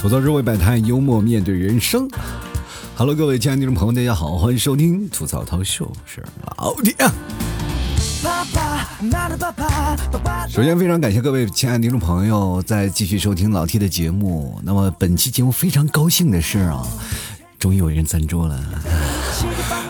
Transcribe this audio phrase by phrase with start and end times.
[0.00, 2.08] 吐槽社会百态，幽默面对人生。
[2.96, 6.24] Hello，各位亲爱的听众朋友，大家好，欢迎收听吐槽涛秀，是
[6.56, 6.94] 老铁。
[10.48, 14.60] 首先，非常感谢各位亲爱的听众朋友在继续收听老 T 的节目。
[14.64, 16.84] 那么，本期节目非常高兴的是啊，
[17.60, 18.60] 终于有人赞助了。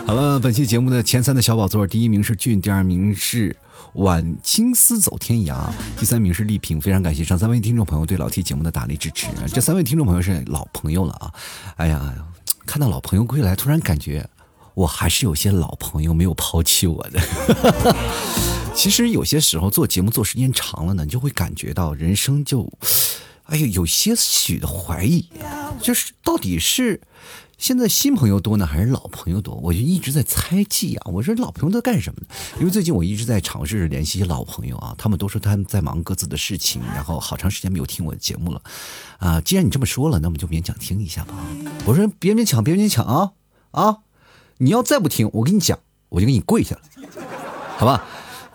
[0.05, 3.55] 好了，本期节目的前三的小宝座，第一名是俊，第二名是。
[3.93, 5.69] 晚青丝走天涯，
[5.99, 9.27] 第三名是丽萍，非常感谢上三位听众朋友对老 T 节目的大力支持。
[9.53, 11.31] 这三位听众朋友是老朋友了啊！
[11.77, 12.13] 哎呀，
[12.65, 14.27] 看到老朋友归来，突然感觉
[14.73, 17.21] 我还是有些老朋友没有抛弃我的。
[18.73, 22.67] 其实有些时候做节目做时间长了呢，你就会感觉到人生就，
[23.43, 25.29] 哎呀，有些许的怀疑，
[25.79, 26.99] 就是到底是。
[27.63, 29.55] 现在新朋友多呢，还是老朋友多？
[29.55, 31.03] 我就一直在猜忌啊！
[31.05, 32.27] 我说老朋友都干什么呢？
[32.59, 38.61] 因为最近我一直在尝试着联系老朋友啊，他们都说他们在忙各自的事情，然后好长时间没有听我的节目了，
[39.17, 39.39] 啊！
[39.39, 41.35] 既然你这么说了，那我们就勉强听一下吧。
[41.85, 43.31] 我说别勉强，别勉强啊
[43.71, 43.99] 啊！
[44.57, 46.81] 你要再不听，我跟你讲，我就给你跪下了，
[47.77, 48.05] 好吧？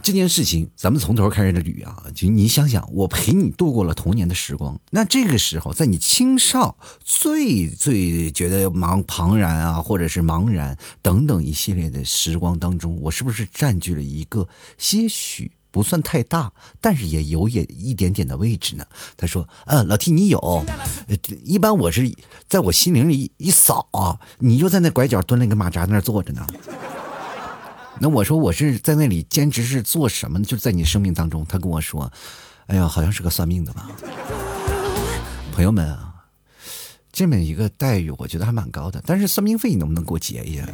[0.03, 2.05] 这件事情，咱们从头开始的捋啊！
[2.15, 18.87] 就你想想，我陪你度过了童年的时光，那这个时候，在你青少最最觉得茫茫然啊，或者是茫然等等一系列的时光当中，我是不是占据了一个些许不算太大，但是也有也一点点的位置呢？
[19.17, 20.65] 他说：“嗯，老 T 你有，
[21.45, 22.11] 一般我是
[22.49, 26.47] 在我心灵里一扫啊，你就在那拐角蹲了一个马扎那坐着呢。”
[28.01, 30.45] 那我说我是在那里兼职是做什么呢？
[30.45, 32.11] 就在你生命当中，他跟我说
[32.69, 33.91] ：“哎呀，好像是个算命的吧。”
[35.53, 36.15] 朋友们啊，
[37.11, 39.03] 这么一个待遇，我觉得还蛮高的。
[39.05, 40.67] 但是算命费你能不能给我结一下？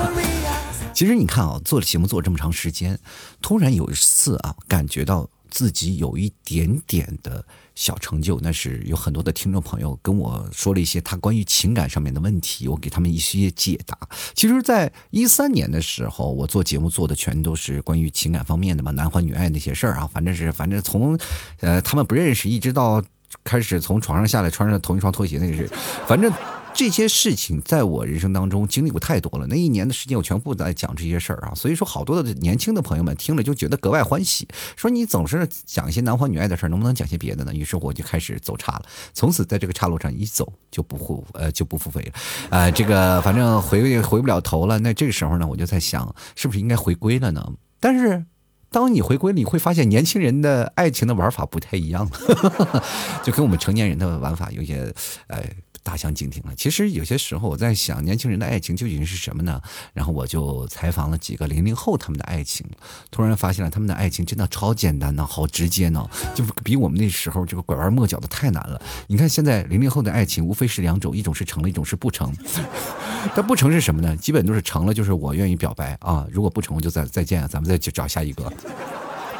[0.94, 2.98] 其实你看啊，做节目做这么长时间，
[3.42, 7.44] 突然有一次啊，感觉到自己有一点点的。
[7.76, 13.96] 小成就，那是有很多的听众朋友跟我说了一些他关于情感上面的问题，我给他们一些解答。
[14.34, 21.18] 其实，在一三年的时候，我做节目做的全都是关于情感方面的嘛，男欢女爱那些事儿啊，反正是反正从，
[21.60, 23.02] 呃，他们不认识一直到
[23.44, 25.66] 开始从床上下来穿上同一双拖鞋，那个是，
[26.06, 26.30] 反正。
[26.72, 37.52] 这些事情在我人生当中经历过太多了，那一年的时间我全部在讲这些事儿啊，所以说好多的年轻的朋友们听了就觉得格外欢喜，说你总是讲一些男欢女爱的事儿，能不能讲些别的呢？
[37.52, 42.12] 于是我就开始走岔了，从此在这个岔路上一走就不复呃就不复回了，
[42.50, 44.78] 呃这个反正回回不了头了。
[44.78, 47.52] 那这个时候呢，我就在想，是不是应该回归了呢？
[47.78, 48.24] 但是
[48.70, 52.82] 当你回归，你会发现年轻人的爱情的玩法不太一样了，
[53.22, 54.94] 就跟我们成年人的玩法有些
[55.26, 55.44] 呃。
[55.82, 56.54] 大相径庭了。
[56.54, 59.60] 其实有些时候我在想，年轻人的爱情究竟是什么呢？
[59.92, 62.66] 然后我就采访了几个零零后他们的爱情，
[63.10, 68.80] 突然发现了他们的爱情真的超简单呢，好直接呢，就比我们那时候这个拐弯抹角的太难了。
[69.06, 72.32] 你看现在零零后的爱情无非是两种，一种是成了，一种是不成。
[73.34, 74.16] 但不成是什么呢？
[74.16, 78.52] 基本都是成了，就是我愿意表白啊，如果不成，我就再再见，咱们再去找下一个。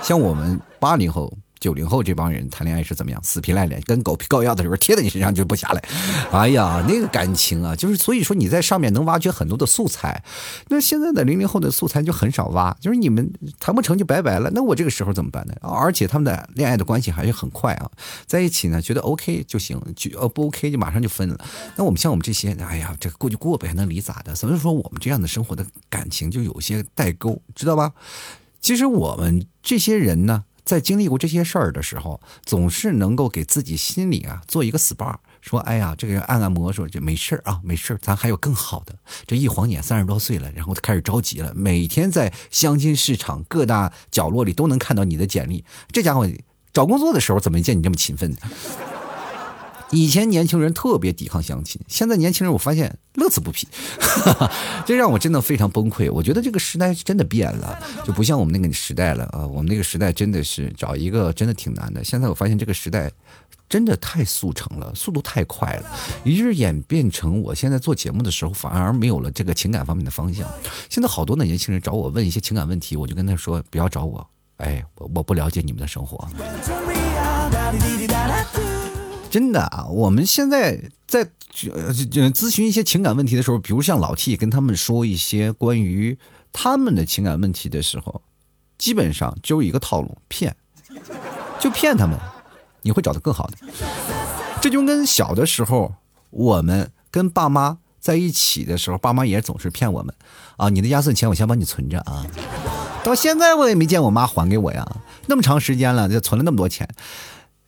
[0.02, 1.32] 像我们八零后。
[1.60, 3.22] 九零后这帮人谈恋爱是怎么样？
[3.22, 5.84] 死皮赖脸，跟狗皮膏药的时候贴在你身上就不下来。
[6.32, 10.25] 哎呀，那个感情啊，就是所以说你在上面能挖掘很多的素材。
[10.69, 14.50] 那现在的零零后的素材就很少挖，就是你们谈不成就拜拜了。
[14.54, 15.54] 那我这个时候怎么办呢？
[15.60, 17.91] 而且他们的恋爱的关系还是很快啊，
[18.27, 21.38] 在一起呢觉得 OK 就行，就呃不 OK 就马上就分了。
[21.77, 24.34] 那我们像我们这些，哎呀，这过就过呗，还能离咋的？
[24.34, 27.92] 所以说我们这样的生活的感情就有些代沟，知道吧？
[28.62, 30.44] 其实我们这些人呢。
[30.65, 38.94] 在经历过这些事儿的时候，总是能够给自己心里啊做一个 SPA，说：“哎呀，这个人按按摩，说这没事儿啊，没事儿，咱还有更好的。”
[39.26, 45.65] 这一晃眼三十多岁了，然后他开始着急了，每天在相亲市场各大角落里都能看到你的简历。
[45.91, 46.28] 这家伙
[46.72, 48.37] 找工作的时候怎么没见你这么勤奋呢？
[49.92, 53.66] 以前年轻人特别抵抗相亲，现在年轻人我发现乐此不疲，
[54.86, 56.10] 这让我真的非常崩溃。
[56.12, 59.47] 我觉得这个时代真的变了，就不像我们那个时代了啊！
[59.47, 62.04] 我们那个时代真的是找一个真的挺难的。
[62.04, 63.10] 现在我发现这个时代
[63.68, 65.91] 真的太速成了，速度太快了，
[66.22, 70.48] 于是演变成我现在做节目的时候反而没有了这个情感方面的方向。
[70.88, 74.24] 现在好多的年轻人找我问一些情感问题，我就跟他说不要找我，
[74.59, 76.28] 哎，我我不了解你们的生活。
[79.30, 86.18] 真的啊，我们现在在咨询一些情感问题的时候，比如像老 T 跟他们说一些关于
[86.53, 88.22] 他们的情感问题的时候，
[88.77, 90.56] 基本上就一个套路，骗，
[91.60, 92.18] 就骗他们，
[92.82, 93.59] 你会找到更好的。
[94.60, 95.94] 这就跟小的时候
[96.30, 100.15] 我们跟爸妈在一起的时候，爸妈也总是骗我们
[100.56, 102.27] 啊，你的压岁钱我先帮你存着啊。
[103.03, 104.86] 到现在我也没见我妈还给我呀，
[105.27, 106.88] 那么长时间了，就存了那么多钱。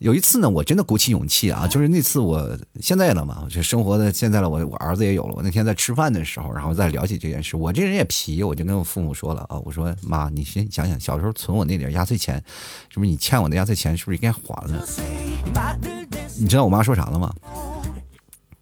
[0.03, 5.35] 有一次呢，我真的鼓起勇气啊，就是那次我现在了嘛，就生活的现在了，我我儿子也有了。
[5.37, 12.35] 我那天在吃饭的时候，然后再聊起这件事，我这人也皮，我就跟我父母说了啊，我说妈，你先想想，小时候存我那点压岁钱，
[12.89, 14.85] 是不是你欠我的压岁钱，是不是应该还了？
[16.37, 17.33] 你知道我妈说啥了吗？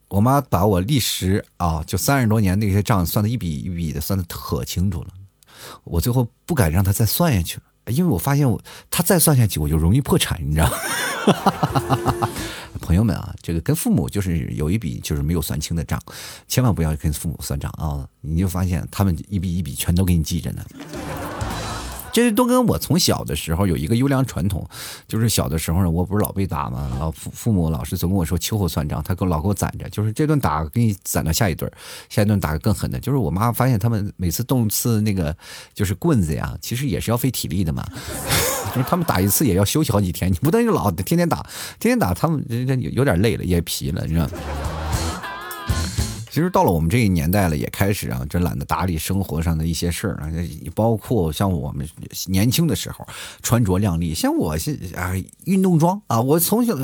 [0.08, 5.08] 我妈把我历时啊，就三十多年那些账算的一笔一笔的算的可清楚了，
[5.84, 7.62] 我最后不敢让她再算下去了。
[7.86, 8.60] 因为我发现我
[8.90, 10.70] 他再算下去我就容易破产，你知道？
[12.80, 16.00] 朋友们啊，这个跟父母就是有一笔就是没有算清的账，
[16.48, 18.08] 千万不要跟父母算账啊！
[18.20, 20.64] 你就发现他们一笔一笔全都给你记着呢。
[22.12, 24.66] 这都跟我从小的时候有一个优良传统，
[25.06, 26.90] 就是小的时候呢，我不是老被打吗？
[26.98, 31.70] 老父父母老是总跟我说秋后算账，他给我老给我攒着，就是这顿打给你攒到下一顿，
[32.08, 32.98] 下一顿打个更狠的。
[32.98, 35.36] 就是我妈发现他们每次动次那个
[35.74, 37.86] 就是棍子呀，其实也是要费体力的嘛，
[38.74, 41.38] 就是他们打一次也要休息好几天，你不能就老天天打，
[41.78, 44.28] 天天打他们人有点累了，也疲了，你知道。
[46.30, 50.30] 其实到了我们这个年代了，也开始啊，真懒得打理生活上的一些事儿啊，
[50.74, 51.88] 包括像我们
[52.26, 53.06] 年轻的时候
[53.42, 55.12] 穿着靓丽，像我现啊
[55.44, 56.74] 运动装啊，我从小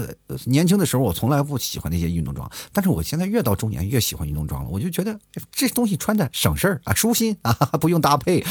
[0.46, 5.16] 年轻的时候我从来不喜欢那些运动装，但是我现在越到中年越喜欢运动装了，我就觉得
[5.52, 8.44] 这东西穿的省事儿啊，舒心啊， 不用搭配，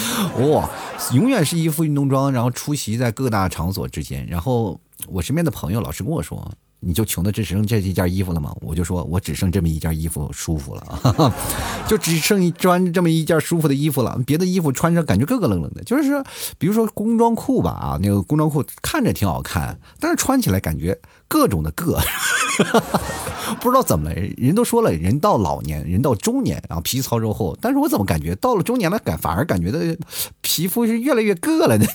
[0.51, 0.69] 哇，
[1.13, 6.50] 永远是一副运动装，然后出席在各大场所之间，然后我身边的朋友老是跟我说。
[6.80, 8.56] 你就穷的只剩这一件衣服了吗？
[8.62, 11.33] 我就说，我只剩这么一件衣服舒服了，
[11.88, 14.19] 就只剩一穿这么一件舒服的衣服了。
[14.25, 16.24] 别的衣服穿着感觉咯咯楞楞的，就是说，
[16.60, 20.95] 比如说工装裤吧，啊，那个工装裤看着挺好看，但是穿起来感觉
[21.27, 22.00] 各种的硌，
[23.60, 24.16] 不知道怎么了。
[24.38, 29.98] 人都说了，人到老年，人到中年，然后皮糙肉厚，但是我怎么感觉到了中年了，感反而感觉的
[30.42, 31.86] 皮肤是越来越硌了呢？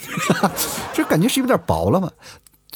[0.92, 2.10] 就感觉是有点薄了嘛。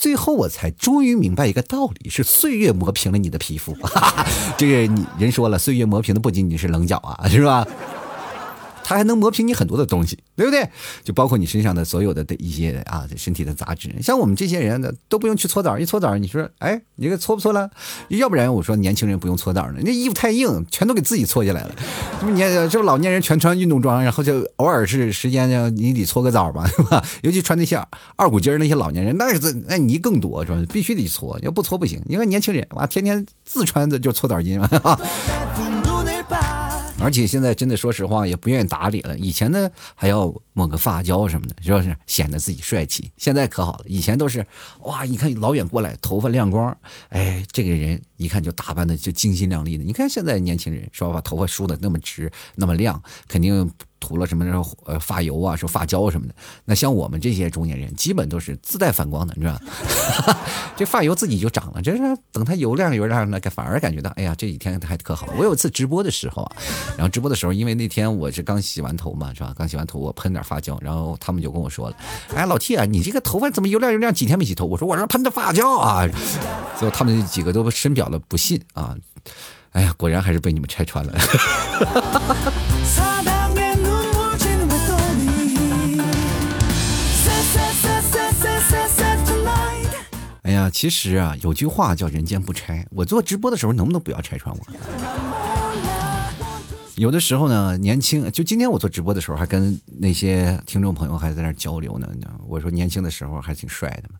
[0.05, 3.75] 最后我才终于明白一个道理，是岁月磨平了你的皮肤。
[4.59, 7.67] 这个你人说了，岁月磨平的不仅仅是棱角啊，是吧？
[8.84, 10.69] 它还能磨平你很多的东西，对不对？
[11.02, 13.90] 就包括你身上的所有的的一些啊，身体的杂质。
[14.02, 17.70] 像我们这些人呢，都不用去搓澡，一搓澡，你说，哎，你给搓不搓了？
[18.08, 21.75] 要不然我说年轻人不用搓澡呢，那衣服太硬，全都给自己搓下来了。
[22.20, 27.02] 这不年，这不老年人全穿运动装，然后就偶尔是时间呢，你得搓个澡吧， 是吧？
[27.22, 27.82] 尤其穿那些
[28.16, 30.62] 二股筋那些老年人，那是那泥更多，是吧？
[30.72, 32.02] 必须得搓，要不搓不行。
[32.06, 34.69] 你看年轻人，哇，天天自穿的就搓澡巾嘛。
[37.05, 39.17] 而且现在真的说实话也不愿意打理了。
[39.19, 43.12] 以前呢还要抹个发胶什么的，是不是显得自己帅气？
[43.19, 44.45] 现在可好了，以前都是
[44.81, 46.75] 哇，你看老远过来，头发亮光，
[47.11, 49.85] 哎，这个人一看就打扮的就精心亮丽的。
[49.85, 53.71] 你看现在年轻人是吧，把头发梳的那么直那么亮，肯定。
[54.05, 54.45] 涂了什么
[54.85, 56.35] 呃发油啊，说发胶什么的。
[56.67, 59.55] 那像我们这些中年人，基本都是自带反光的，你知道
[60.27, 60.37] 吧？
[60.77, 65.27] 这发油自己就长了，这是等它油亮油亮的，反而感觉到，哎呀，这几天还可好。
[65.39, 66.56] 我有一次直播的时候啊，
[66.99, 69.55] 然后直播的时候，因为那天我是刚洗完头嘛，是吧？
[69.56, 71.97] 刚洗完头，我喷点发胶，然后他们就跟我说了，
[72.35, 74.12] 哎，老 T 啊，你这个头发怎么油亮油亮？
[74.12, 74.67] 几天没洗头？
[74.67, 76.06] 我说我这喷的发胶啊。
[76.79, 78.95] 最后他们几个都深表了不信啊。
[79.73, 81.12] 哎呀，果然还是被你们拆穿了。
[90.55, 92.87] 呀，其实啊，有句话叫“人间不拆”。
[92.94, 94.63] 我做直播的时候，能不能不要拆穿我？
[96.94, 102.08] 有的时候呢，年轻，就今天我做直播的时候，还跟那些听众朋友还在那交流呢。
[102.46, 104.19] 我说年轻的时候还挺帅的嘛，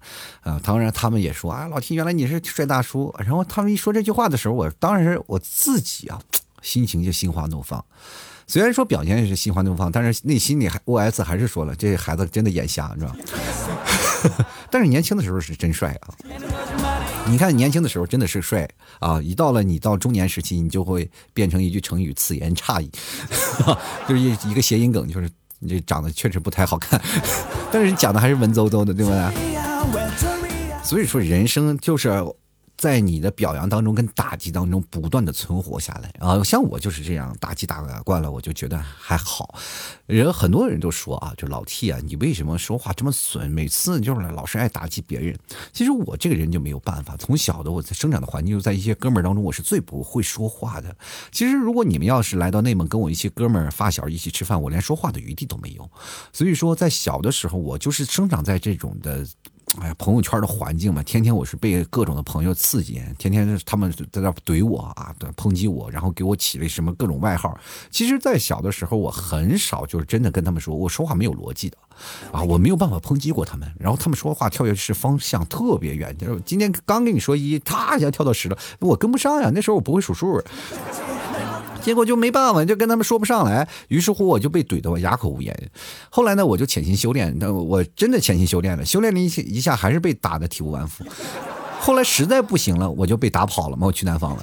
[0.53, 3.15] 啊，当然他们也说啊，老 T 原来你是帅大叔。
[3.19, 6.21] 然后他们一说这句话的时候，我当然是我自己啊，
[6.63, 7.85] 心情就心花怒放。
[8.47, 13.17] 虽然说表现是心花怒放，但是内心里还 OS 还是说了，这孩子真的眼瞎，知道吧？
[14.75, 16.13] 但是年轻的时候是真帅啊！
[17.31, 19.23] 你看年轻的时候真的是帅啊！
[19.23, 22.91] 一到了你到中年时期，你就会变成一句成语“此言差矣”，
[24.09, 27.01] 就是一一个谐音梗，就是你这长得确实不太好看，
[27.71, 30.83] 但是你讲的还是文绉绉的，对不对？
[30.83, 32.11] 所以说人生就是。
[32.77, 39.55] 在你的表扬当中跟打击当中不断的存活下来啊，像我就是这样打击打惯了，我就觉得还好。
[40.07, 43.49] 人很多人都说啊，就老 T 啊，你为什么说话这么损？
[43.51, 45.39] 每次就是老是爱打击别人。
[45.73, 50.95] 其实我这个人就没有办法，从小的我在生长的环境，就在一些哥们儿当中，我是最不会说话的。
[51.31, 55.89] 其实如果你们要是来到内蒙跟我一些哥们儿发小一起吃饭，我连说话的余地都没有。
[56.33, 59.27] 所以说在小的时候，我就是生长在这种的。
[59.81, 67.59] 哎呀，朋友圈的环境嘛，天天我是被各种的朋友刺激，天天他们在那怼我啊，对抨击我，然后给我起了什么各种外号。
[67.91, 71.77] 其实，在小的时候，我很少就是真的跟他们说，我说话没有逻辑的
[72.31, 73.69] 啊，我没有办法抨击过他们。
[73.79, 79.51] 然后他们说话跳跃式方向特别远，就是今天刚跟你说一，他一下跳到十了，我跟不上呀。
[79.53, 80.41] 那时候我不会数数。
[81.85, 85.55] 结果就没办法，就跟他们说不上来，于是乎我就被怼得我哑口无言。
[86.09, 91.05] 后来呢，我就潜心修炼，我真的潜心修炼了，修炼了一一下还是被打得体无完肤。
[91.79, 94.43] 后来实在不行了，我就被打跑了嘛，我去南方了。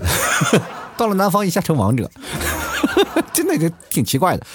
[0.95, 2.10] 到了南方一下成王者，
[3.33, 4.45] 真的就挺奇怪的。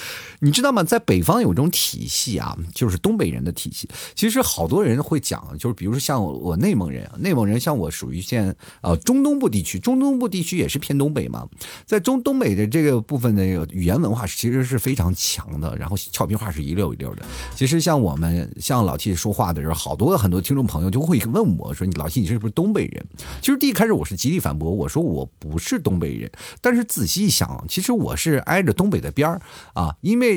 [0.41, 0.83] 你知道吗？
[0.83, 3.89] 在北方有一种体系啊，就是东北人的体系。
[4.15, 11.47] 其实好多人会讲，就是比如说像我内蒙人，内蒙人像我属于现呃中东部地区，中东部地区也是偏东北嘛。
[11.85, 17.25] 在中东北的这个部分的语言文化其实是非常强的，然后俏皮话是一溜一溜的。
[17.55, 23.07] 其实像我们像老 T 说话的时候，好多很多听众朋友就会问我说：“你老 T 你是不是东北人？”
[23.41, 26.31] 其实第一开始我是极力反驳，我说我不是东北人。
[26.61, 29.41] 但是仔细一想，其实我是挨着东北的边儿
[29.73, 30.36] 啊，因为。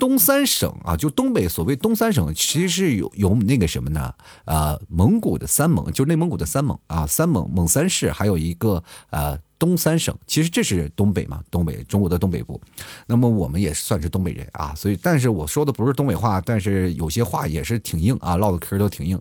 [0.00, 4.12] 东三省啊，就东北所谓东三省，其实是有有那个什么呢？
[4.46, 12.58] 呃，蒙古的三蒙，就是内蒙古的三蒙啊，三蒙蒙三市，还有一个呃东三省，其实这是东北嘛，东北中国的东北部。
[13.06, 19.20] 那么我们也算是东北人啊，所以但是我说的不是东北话，但是有些话也是挺硬啊，唠的嗑都挺硬。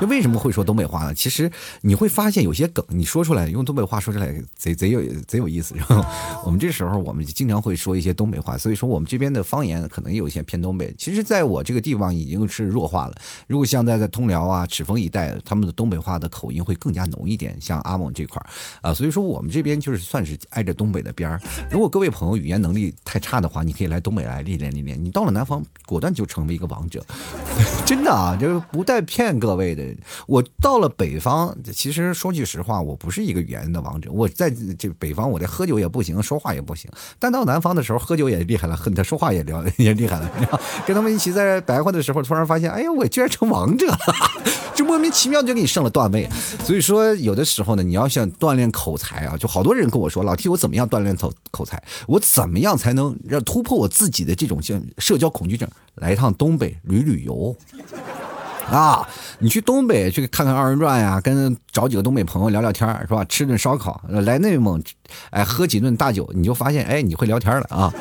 [0.00, 1.14] 就为什么会说东北话呢？
[1.14, 5.74] 其实你会发现有些梗，你说出来用东北话说出来贼贼有贼有意思。
[5.76, 6.04] 然后
[6.44, 10.92] 我们这时候我们经常会说一些东北话，所以说我们这边的方言可能有一些偏东北。
[10.98, 13.14] 其实，在我这个地方已经是弱化了。
[13.46, 17.56] 如果像在在通辽啊、赤峰一带，他们的东北话的口音会更加浓一点。
[17.60, 18.46] 像阿蒙这块儿
[18.82, 21.40] 啊，所以说我们这边就是算是挨着东北的边儿。
[21.70, 25.02] 如果各位朋友语言能力太差的话，你可以来东北来历练历练。
[25.02, 27.04] 你到了南方，果断就成为一个王者。
[27.86, 29.84] 真的啊，就是不带骗各位的。
[30.26, 34.10] 我到了北方，其实说句实话，我不是一个语言的王者。
[34.12, 36.90] 我在这北方，我这喝酒也不行，说话也不行。
[37.18, 40.30] 但到南方的时候，喝酒也厉害了，恨 他说话也聊也厉害了。
[40.86, 43.98] 跟他们一起在白话的时候，突然发现，哎呀，我居然成王者了，
[44.74, 46.28] 就莫名其妙就给你升了段位。
[46.64, 51.82] 所以说，有的时候呢，你要想锻炼口才啊，就好多人跟我说，老 T，我怎么样锻炼口口才？
[52.06, 55.68] 我怎么样才能让突破我自己的这种像社交恐惧症？
[55.96, 57.56] 来一趟东北旅旅游。
[58.70, 59.06] 啊，
[59.38, 63.24] 你去东北去看看二人转呀，跟找几个东北朋友聊聊天是吧？
[63.26, 64.82] 吃顿烧烤，来内蒙，
[65.30, 67.92] 哎，喝几顿大酒，你就发现，哎，你会聊天了啊。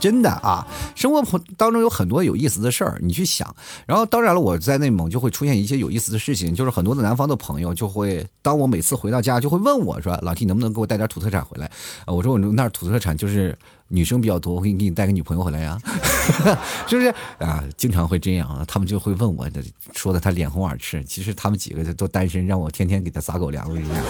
[0.00, 3.56] 真的啊，生活当中有很多有意思的事儿，你去想。
[3.86, 11.64] 然后当然了，我在内蒙就会出现一些有意思的事情，就是很多的南方的朋友就会，当我每次回到家就会问我说：“老 T 能不能给我带点土特产回来？”
[12.04, 13.56] 啊我说：“我那儿土特产就是
[13.88, 15.80] 女生比较多，我给你给你带个女朋友回来呀，
[16.86, 17.08] 是不是
[17.38, 19.48] 啊？”经常会这样啊，他们就会问我，
[19.94, 21.02] 说的他脸红耳赤。
[21.04, 24.04] 其实他们几个都单身，让我天天给他撒狗粮一样。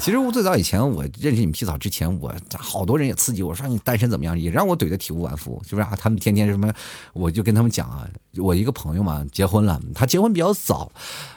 [0.00, 5.96] 其实我最早以前我认识你们皮草之前，我好多人也刺激我说你单身怎么样，也让我怼得体无完肤，是不是啊？
[5.96, 6.72] 他们天天什么，
[7.12, 8.04] 我就跟他们讲啊，
[8.36, 10.90] 我一个朋友嘛结婚了，他结婚比较早，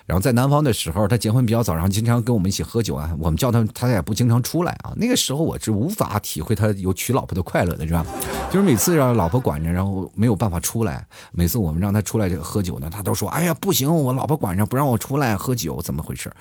[0.07, 4.93] 然后在南方的时候他结婚比较早，然后经常跟我们一起喝酒啊，我们叫他他也不经常出来啊。
[4.95, 8.05] 那个时候我是无法体会他有娶老婆的快乐的，是吧？
[8.51, 16.31] 就是每次让老婆管着，然后没有办法出来，每次我们让他出来这个喝酒呢，他都说哎呀不行，我老婆管着不让我出来喝酒，怎么回事？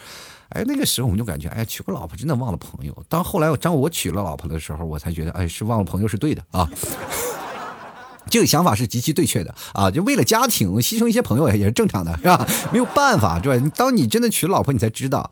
[0.50, 2.96] 哎，那个时候我们就感觉，哎，娶个老婆真的忘了朋友。
[3.08, 6.68] 当后来我当我娶了老婆的时候，我才觉得，哎，是忘了朋友是对的啊。
[8.30, 12.46] 这个想法是极其对确的啊，就为了家庭牺牲一些朋友也是正常的，是吧？
[12.72, 13.72] 没有办法，对吧？
[13.76, 15.30] 当你真的娶老婆，你才知道，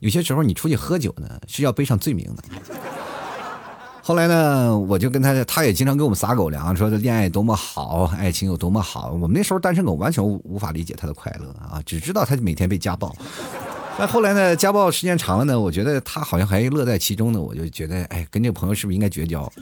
[0.00, 2.42] 有些时候你出去喝酒呢是要背上罪名的。
[4.02, 9.10] 后来呢，我就跟他，他也经常给我们撒狗粮，说这恋爱多么好，爱情有多么好。
[9.12, 13.14] 我们那时候单身狗完全无法理解他的快乐啊，只知道他每天被家暴。
[13.98, 17.40] 但后来呢，家暴时间长了呢，我觉得他好像还乐在其中呢。
[17.40, 19.52] 我就觉得，哎，跟这个朋友是不是应该绝交？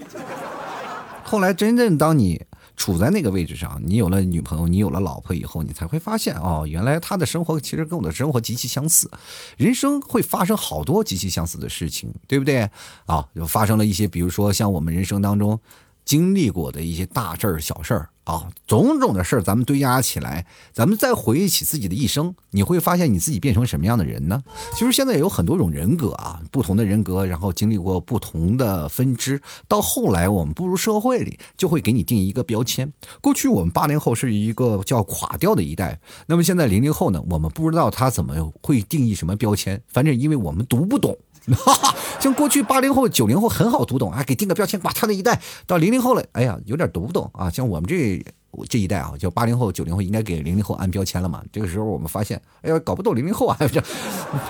[1.24, 2.40] 后来真正当你
[2.76, 9.10] 处在那个位置上，你有了女朋友，你有了老婆以后，你才会发现，哦，原来他的生活其实跟我的生活极其相似。
[9.56, 12.68] 人生会发生好多极其相似的事情，对不对？
[13.06, 15.58] 啊，就发生了一些，比如说像我们人生当中
[16.04, 18.10] 经历过的一些大事儿、小事儿。
[18.26, 24.42] 啊，种种的事儿咱们堆压起来，咱们再回忆起自己的一生，你会发现你自己变成什么样的人呢？
[24.74, 32.92] 其实现在有很多种人格啊，不同的人格，然后经历过不同的分支，到后来我们步入社会里，就会给你定一个标签。
[33.20, 41.16] 过去我们八零后是一个叫垮掉的一代，那么现在零零后呢，我们不知道他怎么会定义什么标签，反正因为我们读不懂。
[41.54, 47.48] 哈哈，像过去八零后、九零后很好读懂啊，给定个标签，哇，他那一代到零零后了，哎呀，有点读不懂啊。
[47.48, 48.24] 像我们这
[48.68, 51.42] 这一代啊，就八零后、九零后应该给零零后按标签了嘛。
[51.52, 53.56] 这个时候我们发现，哎呀，搞不懂零零后啊，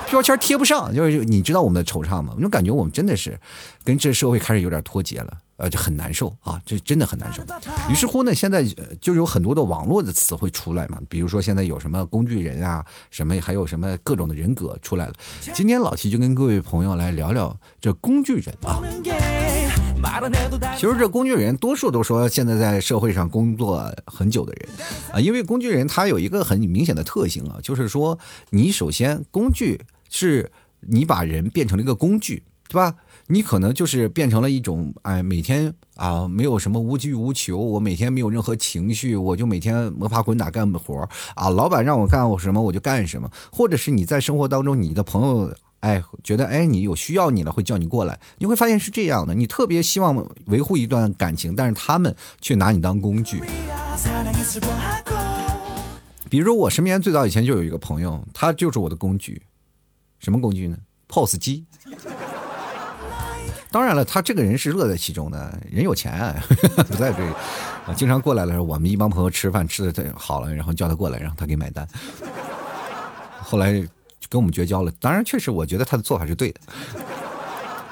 [0.09, 0.95] 标签贴不上。
[0.95, 2.33] 就是你知道我们的惆怅吗？
[2.37, 3.39] 我就感觉我们真的是
[3.85, 7.43] 跟这社会开始有点脱节了，呃，就很难受啊，这真的很难受。
[7.91, 8.65] 于是乎呢，现在
[9.01, 15.15] 就有很多的网络的词汇出来嘛，比如说现在有什么工具人啊，什么还有什么各种的人格出来了。
[15.55, 18.83] 今天老齐就跟各位朋友来聊聊这工具人啊。
[20.77, 24.69] 其实这工具人多数都说现在在社会上工作很久的人
[25.13, 28.19] 啊，因为工具人他有一个很明显的特性啊，就是说
[28.51, 32.95] 你首先工具是你把人变成了一个工具，对吧？
[33.29, 45.55] 你可能就是变成了一种哎，每天啊没有什么无拘无求，我每天没有任何情绪，我就每天摸爬滚打干活啊，老板让我干我什么我就干什么，或者是你在生活当中你的朋友。
[45.81, 48.19] 哎，觉得哎，你有需要你了，会叫你过来。
[48.39, 53.41] 你会发现是这样的，你特别希望维护一段感情，但是他们却拿你当工具。
[56.29, 59.43] 比如我身边最早以前就有一个朋友，他就是我的工具。
[60.19, 61.67] 什么工具呢？POS 机。
[63.77, 66.35] 当然了，他这个人是乐在其中的，人有钱啊，
[66.89, 68.65] 不在这，经常过来的时候。
[68.65, 71.87] 我们一帮朋友吃饭吃的好了，然后叫他过来，然后他给买单。
[73.43, 73.87] 后来。
[74.29, 76.61] 跟我们绝交了，当然确实，我觉得他的做法是对的。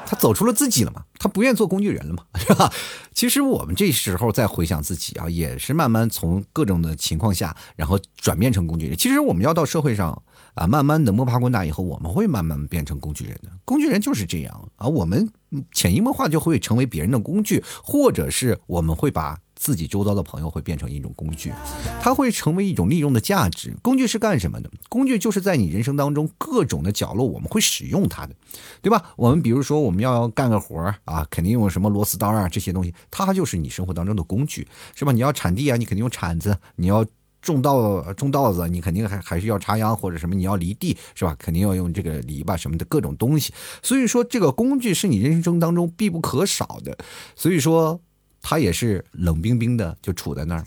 [0.06, 2.72] 他走出了自己了嘛，他不愿做工具人了嘛， 是吧？
[3.14, 8.96] 其实我们这时候再回想自己啊，也是慢慢从各种的情况下，然后转变成工具人。
[8.96, 10.22] 其实我们要到社会上
[10.54, 13.50] 啊，慢慢的摸爬滚打以后，我们会慢慢变成工具人的。
[13.64, 15.28] 工具人就是这样啊，我们
[15.72, 19.38] 潜移默化就会成为别人的工具，或者是我们会把。
[19.56, 21.52] 自己周遭的朋友会变成一种工具，
[22.00, 23.74] 它会成为一种利用的价值。
[23.82, 24.70] 工具是干什么的？
[24.88, 28.34] 工具就是在你人生当中各种的角落，我们会使用它的，
[28.82, 29.12] 对吧？
[29.16, 35.12] 我们比如说我们要干个活儿啊，肯定用什么螺丝刀啊这些东西，它就是你生活当中的工具，是吧？
[35.12, 37.06] 你要铲地啊，你肯定用铲子；你要
[37.40, 41.36] 种稻种稻子，你肯定还还是要插秧或者什么，你要犁地，是吧？
[41.38, 43.54] 肯定要用这个篱笆什么的各种东西。
[43.82, 46.98] 所以说，这个工具是你人生当中必不可少的。
[47.36, 48.00] 所以说。
[48.46, 50.62] 他也是冷冰冰的，就杵在那儿，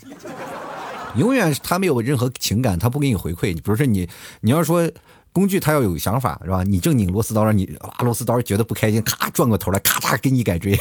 [1.14, 3.54] 永远他没有任何情感，他不给你回馈。
[3.54, 4.08] 你比如说你，
[4.40, 4.90] 你要说
[5.32, 6.64] 工具，他要有想法是吧？
[6.64, 10.76] 你正拧螺丝刀，让你啊螺丝刀，觉得不开心，咔转过头来，咔嚓给你改锥。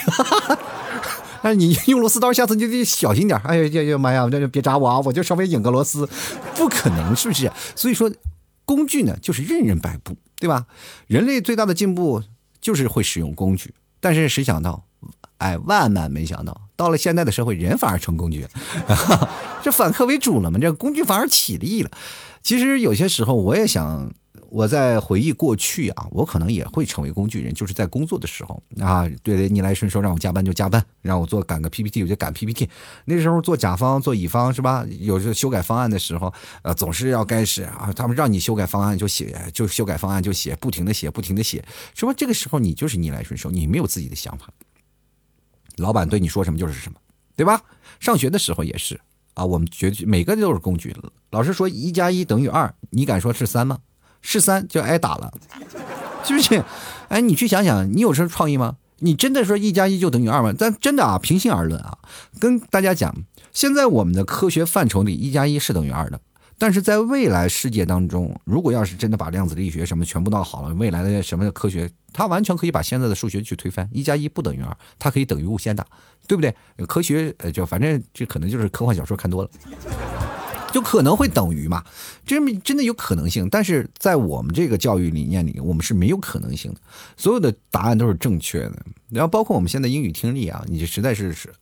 [1.43, 3.39] 哎，你用螺丝刀，下次就得小心点。
[3.41, 4.99] 哎呀呀呀妈呀，这就别扎我啊！
[5.01, 6.10] 我就稍微拧个螺丝，
[6.55, 7.51] 不可能是不是？
[7.75, 8.12] 所以说，
[8.65, 10.65] 工具呢就是任人摆布，对吧？
[11.05, 12.23] 人类最大的进步
[12.60, 14.83] 就是会使用工具，但是谁想到？
[15.38, 18.47] 哎，万万没想到，到了现在的社会，人反而成工具，
[19.61, 20.57] 这反客为主了嘛？
[20.57, 21.91] 这工具反而起立了。
[22.41, 24.09] 其实有些时候，我也想，
[24.49, 32.69] 我在回忆过去啊，我可能也会成为工具人，就是在工作的时候啊，对逆来顺受，让我加班就加班，让我做赶个 PPT 我就赶 PPT。
[33.05, 34.85] 那时候做甲方做乙方是吧？
[34.99, 42.13] 有时候修改方案的时候，呃，总是要开始啊，他们让你修改方案就写，就修改方案就写，不停的写，不停的写，是吧？
[42.15, 44.47] 这个时候你就是逆来顺受，你没有自己的想法。
[45.77, 46.99] 老板对你说什么就是什么，
[47.35, 47.61] 对吧？
[47.99, 48.99] 上学的时候也是
[49.33, 50.95] 啊，我们绝每个都是工具。
[51.31, 53.79] 老师说一加一等于二，你敢说是三吗？
[54.21, 55.31] 是三就挨打了，
[56.25, 56.63] 是不是？
[57.09, 58.77] 哎，你去想想，你有什么创意吗？
[58.99, 60.53] 你真的说一加一就等于二吗？
[60.57, 61.99] 但真的啊，平心而论啊，
[62.39, 63.15] 跟大家讲，
[63.53, 66.19] 现在我们的科学范畴里，一加一是等于二的。
[66.59, 75.85] 但是在未来世界当中，如果要是真的把量子力学什么全部闹好了，未来的什么科学，它完全可以把现在的数学去推翻，一加一不等于二，它可以等于无限大，
[76.27, 76.53] 对不对？
[76.87, 79.49] 科学呃，就反正这可能就是科幻小说看多了，
[80.73, 81.83] 就可能会等于嘛，
[82.25, 83.47] 真真的有可能性。
[83.49, 86.81] 但是在我们这个教育理念里，我们是没有可能性的，
[87.15, 88.83] 所有的答案都是正确的。
[89.09, 91.53] 然后包括我们现在英语听力啊，你实在是是。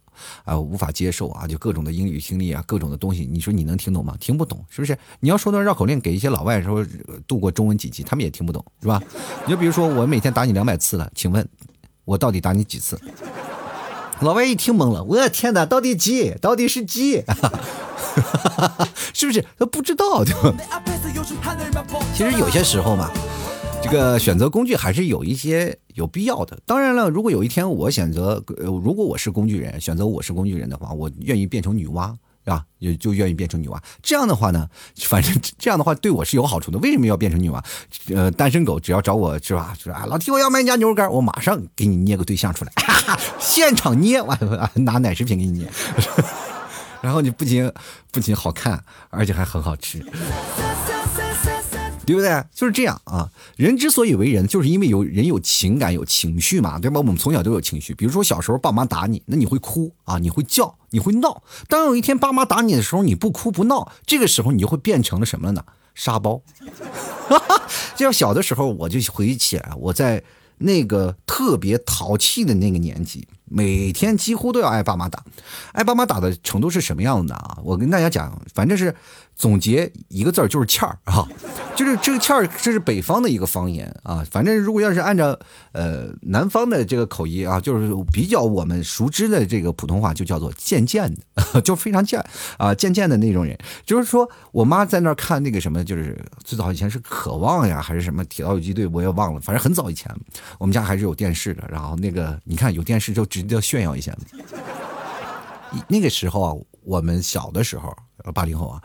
[0.44, 1.48] 啊，无法接受啊！
[1.48, 4.16] 就各种的英语听力啊，各种的东西，你说你能听懂吗？
[4.20, 4.98] 听不懂，是不是？
[5.20, 6.86] 你要说段绕口令给一些老外说
[7.28, 9.02] 度过中文几级，他们也听不懂，是吧？
[9.46, 11.48] 你就比如说，我每天打你两百次了，请问，
[12.04, 13.00] 我到底打你几次？
[14.22, 16.32] 老外一听懵了，我天哪，到底几？
[16.42, 17.24] 到底是几？
[19.14, 19.44] 是不是？
[19.60, 20.82] 他不知道，对吧？
[22.16, 23.12] 其实有些时候嘛。
[23.86, 26.58] 这个选择工具还是有一些有必要的。
[26.66, 32.12] 当然了，如果有一天我选择，呃如果我是工具人，选择我是工具人的话，我愿意变成女娲，
[32.44, 32.66] 是吧？
[32.80, 33.78] 也就愿意变成女娲。
[34.02, 34.68] 这样的话呢，
[35.02, 36.80] 反正这样的话对我是有好处的。
[36.80, 37.64] 为什么要变成女娲？
[38.16, 39.78] 呃，单身狗只要找我是吧？
[39.80, 40.08] 是吧？
[40.08, 42.72] 老提我要买你家牛肉干，我马上给你捏个对象出来，
[43.40, 44.40] 现场捏完
[44.74, 45.68] 拿奶食品给你捏，
[47.02, 47.72] 然后你不仅
[48.12, 50.04] 不仅好看，而且还很好吃。
[52.06, 52.44] 对不对？
[52.54, 53.30] 就是这样啊。
[53.58, 57.00] 人之所以为人，就是因为有人有情感、有情绪嘛，对吧？
[57.00, 57.94] 我们从小都有情绪。
[57.94, 61.44] 比如说小时候爸妈打你，那你会哭啊，你会叫，你会闹。
[61.68, 65.64] 当有一天爸妈打你的时候，你不哭不闹，这个时候你就会变成了什么呢？
[65.94, 66.42] 沙包。
[67.96, 70.24] 就小的时候，我就回忆起来，我在
[70.60, 73.28] 那个特别淘气的那个年纪。
[73.46, 75.24] 每天几乎都要挨爸妈打，
[75.74, 77.58] 挨爸妈打的程度是什么样的啊？
[77.64, 78.94] 我跟大家讲，反正是
[79.36, 81.28] 总结一个字儿就是欠儿啊，
[81.76, 84.26] 就是这个欠儿，这是北方的一个方言啊。
[84.32, 85.38] 反正如果要是按照
[85.74, 91.14] 呃南方的这个口音啊，就是比较我们熟知的这个普通话，就叫做贱贱
[91.54, 92.24] 的， 就非常贱
[92.58, 93.56] 啊，贱贱的那种人。
[93.86, 99.40] 就是说我妈在那儿看那个什么，就是最早以前是渴望呀，还是什么铁道游击队，我也忘了。
[99.40, 100.12] 反正很早以前，
[100.58, 101.64] 我们家还是有电视的。
[101.70, 103.24] 然后那个你看有电视就。
[103.36, 104.16] 值得炫耀一下
[105.90, 107.94] 那个时候啊，我们小的时候，
[108.34, 108.82] 八零后啊，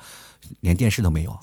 [0.58, 1.38] 连电视都没有，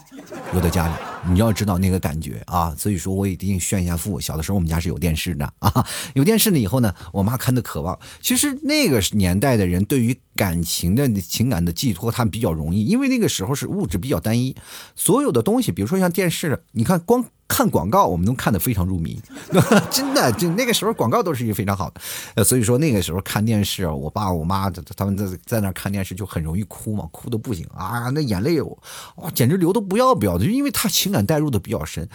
[0.52, 0.94] 留在家里。
[1.26, 4.20] 你要知道那个感觉啊，所以说我一定炫一下富。
[4.20, 7.98] 小的时候我们家是有电视的 啊，有电视了以后呢，我妈看的渴望。
[8.22, 14.56] 其实那个年代的人对于感情的情感的寄托，他们比较容易，因为那个时候是物质比较单一，
[14.96, 17.26] 所有的东西，比如说像电视，你看光。
[17.50, 19.22] 看广告，我们能看得非常入迷，
[19.90, 21.90] 真的，就那个时候广告都是一个非常好
[22.36, 32.08] 的，所以说那个时候看电视，我爸我妈他们在在那看电视就很容易哭嘛，哭的不行啊，那眼泪哇简直流的不要不要的，就因为他情感带入的比较深。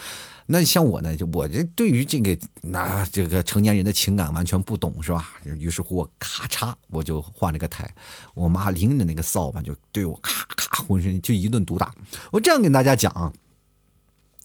[0.47, 5.31] 那像我呢，就我这对于这个那这个成年人的情感完全不懂，是吧？
[5.45, 7.93] 于是乎我咔嚓我就换了个台，
[8.35, 11.95] 我妈拎着那个扫把就对我咔咔浑身就一顿毒打。
[12.31, 13.33] 我这样跟大家讲啊，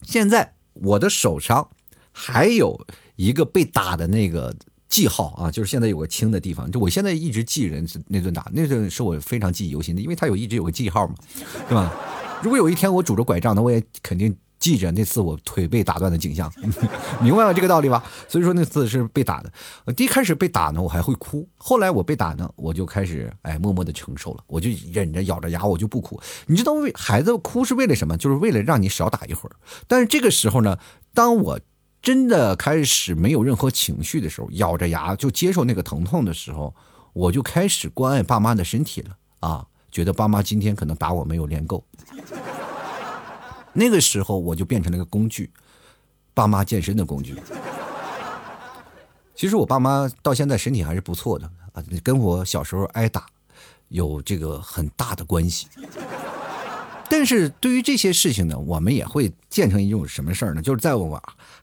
[0.04, 0.54] 现在。
[0.80, 1.68] 我的手上
[2.12, 2.80] 还有
[3.16, 4.56] 一个被打的那个
[4.88, 11.16] 记号啊，就是现在有个青的地方，就我现在一直记人那顿打，那顿是我非常记忆犹新的，因为他有一直有个记号嘛，
[11.68, 11.92] 对吧？
[12.42, 14.36] 如果有一天我拄着拐杖，那我也肯定。
[14.60, 16.52] 记着那次我腿被打断的景象，
[17.22, 18.04] 明白了这个道理吧？
[18.28, 19.94] 所以说那次是被打的。
[19.94, 21.48] 第一开始被打呢，我还会哭。
[21.58, 26.20] 后来我被打呢，我就开始哎默默的承受了，我就忍着咬着牙，我就不哭。
[26.48, 28.18] 你知道为孩子哭是为了什么？
[28.18, 29.56] 就是为了让你少打一会儿。
[29.88, 30.80] 但是这个时候呢，
[31.14, 31.60] 当我
[32.02, 36.74] 真的开始没有任何情绪的时候，咬着牙就接受那个疼痛的时候，
[37.14, 41.84] 我就开始关爱爸妈的身体了啊，觉得爸妈今天可能打我没有练够。
[43.74, 45.50] 那个时候我就变成了一个工具，
[46.36, 47.36] 爸妈健身的工具。
[49.34, 53.26] 其实我爸妈到现在身体还是不错的啊，跟我小时候挨打
[53.88, 55.68] 有这个很大的关系。
[57.10, 60.62] 但是对于这些事情呢，我们也会建成一种什么事儿呢？
[60.62, 61.20] 就是在我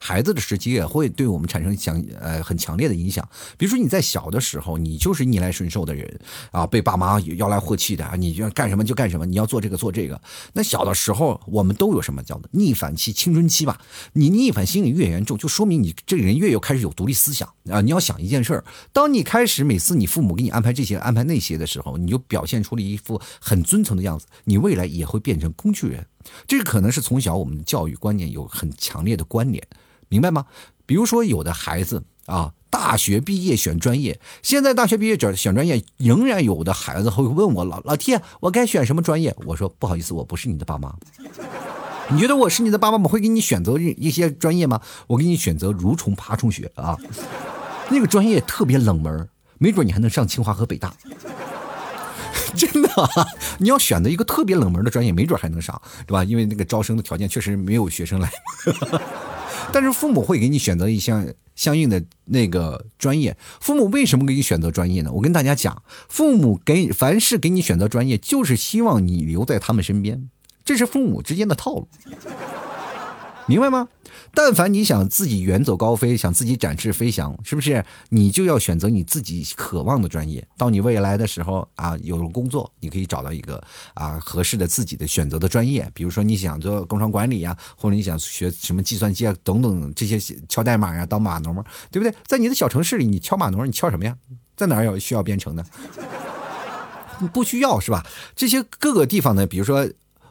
[0.07, 3.27] 孩子的时期，也会对我们产生强呃很强烈的影响。
[3.57, 6.21] 比如说你在小的时候，你就是逆来顺受的人
[6.53, 10.21] 啊，被爸妈要来喝气的啊，你就干什么就干什么，你要做这个做这个。
[10.53, 13.81] 那小的时候，我们都有什么叫做逆反期、青春期吧？
[14.12, 17.81] 你逆反心理越严重，就说明你这个人越有开始有独立思想啊。
[17.81, 25.21] 你要想一件事儿，当你开始每次你父母给你安排这些、安排那些的时候，你就表现出了一副很尊崇的样子，你未来也会。
[25.25, 26.05] 变成工具人，
[26.47, 29.67] 这个可能是从小我们的教育观念有很强烈的关联，
[30.14, 30.46] 明白吗？
[30.87, 39.35] 比如说有的孩子啊，大学毕业选专业，现在大学毕业选选专业，仍然有的孩子会问我老老天，我该选什么专业？
[39.44, 40.94] 我说不好意思，我不是你的爸妈。
[42.11, 44.81] 你觉得我是你的爸妈，我会给你选择一些专业吗？
[45.09, 46.96] 我给你选择蠕虫爬虫学啊，
[47.90, 50.94] 那个专业特别冷门，没准你还能上清华和北大。
[52.55, 52.88] 真的，
[53.59, 56.22] 你要选择一个特别冷门的专业，没准还能上，对吧？
[56.22, 58.31] 因为那个招生的条件确实没有学生来。
[59.72, 63.37] 但是父母会给你选择一项相应的那个专业。
[63.61, 65.11] 父母为什么给你选择专业呢？
[65.12, 70.29] 我跟大家讲，父母给凡是给你选择专业，就是希望你留在他们身边，
[70.64, 71.88] 这是父母之间的套路，
[73.46, 73.87] 明白吗？
[74.33, 77.85] 但凡你想自己远走高飞，想自己展翅飞翔，是不是？
[78.09, 80.46] 你就要选择你自己渴望的专业。
[80.57, 85.88] 到你未来的时候啊，有了工作，你可以找到一个啊合适的自己的选择的专业。
[85.92, 92.16] 比如说你想做工商管理啊，或者你想学什么计算机啊等等这些敲代码呀，当码农嘛，对不对？
[92.26, 94.16] 在你的小城市里，你敲码农，你敲什么呀？
[94.57, 95.64] 在哪儿有需要编程的？
[97.33, 98.04] 不需要是吧？
[98.35, 99.87] 这些各个地方呢，比如说。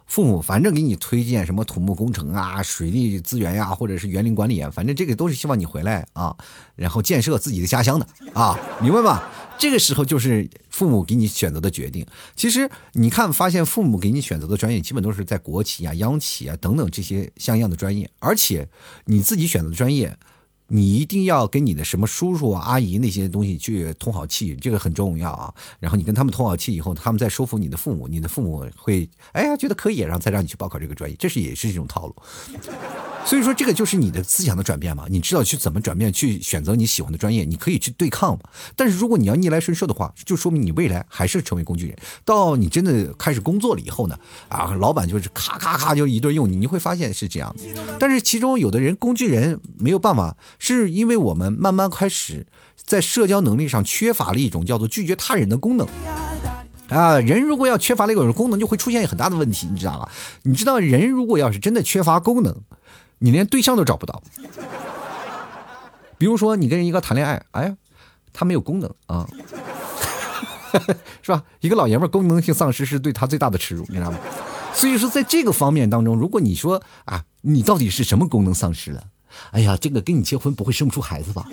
[0.06, 6.36] 父母反正给你推荐什么土木工程啊、水利资源呀，或者是园林管理啊，反正这个都是希望你回来啊，
[6.76, 9.22] 然后建设自己的家乡的啊，明白吗？
[9.58, 12.04] 这个时候就是父母给你选择的决定。
[12.36, 18.68] 其实你看，发现父母给你选择的专业，基本都是在国企啊、央企啊等等这些像样的专业，而且
[19.06, 20.16] 你自己选择的专业。
[20.68, 25.54] 你一定要跟你的什么叔叔、阿姨那些东西去通好气，这个很重要啊。
[25.78, 32.16] 然后你跟他们通好气以后，他们再说服你的父母，你的父母会哎呀觉得可以，然后再让你去报考这个专业，这是也是一种套路。
[33.26, 35.06] 所以说，这个就是你的思想的转变嘛。
[35.08, 38.38] 你知道去怎么转变，去选择你喜欢的专业，你可以去对抗。
[38.76, 41.96] 但是如果你要逆来顺受的话，就说明你未来还是成为工具人。
[42.24, 47.54] 到你真的开始工作了以后呢，啊，老板就是咔咔咔就一顿用你，你会发现是这样。
[47.98, 55.88] 但是其中有的人工具人没有办法，是因为我们慢慢开始在社交能力上缺乏了一种叫做拒绝他人的功能。
[56.88, 60.12] 啊，人如果要缺乏了一种功能，就会出现很大的问题，你知道吧？
[60.42, 62.54] 你知道，人如果要是真的缺乏功能，
[63.24, 64.22] 你连对象都找不到。
[66.18, 67.74] 比如说，你跟人一个谈恋爱，哎呀，
[68.34, 69.26] 他没有功能啊，
[71.22, 71.42] 是吧？
[71.60, 74.18] 一个老爷们功能性丧失是对他最大的耻辱，你知道吗？
[74.74, 79.02] 所以说，在这个方面当中，如果你说啊，你到底是什么功能丧失了？
[79.52, 81.46] 哎呀，这个跟你结婚不会生不出孩子吧？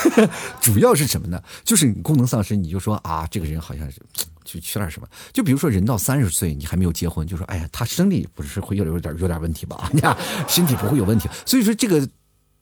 [0.62, 1.42] 主要是什么呢？
[1.62, 4.00] 就是你功能丧失，你就说啊，这个人好像是。
[4.46, 5.06] 去缺点什么？
[5.32, 9.88] 就比如说，人到三十岁，你还没有结婚，就说：“哎呀，他生理不是会有有点有点问题吧？
[9.92, 10.16] 你看
[10.48, 12.08] 身体不会有问题。”所以说，这个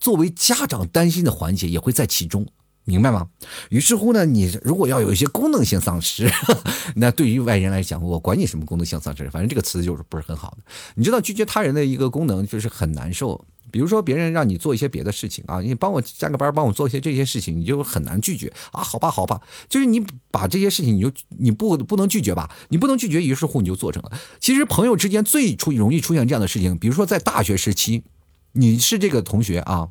[0.01, 2.47] 作为家长担心的环节也会在其中，
[2.85, 3.29] 明白吗？
[3.69, 6.29] 于是乎呢，你如果要有一些功能性丧失，
[6.97, 10.59] 那对于外人来讲，我管你什么功能性丧失，反正这个词就是不是很好的。
[10.95, 13.45] 你知道拒绝他人的一个功能就是很难受。
[13.75, 18.81] 比如说，别人让你做一些别的事情啊，你帮我加个班，帮我做一些这些事情，你就很难拒绝啊。
[18.81, 22.49] 好吧，好吧，就是你把这些事情，你就你不不能拒绝吧？
[22.69, 24.13] 你不能拒绝，于是乎你就做成了。
[24.39, 28.05] 其实朋友之间最出容易出现这样的事情，比如说在大学时期，
[28.53, 29.89] 你是这个同学啊，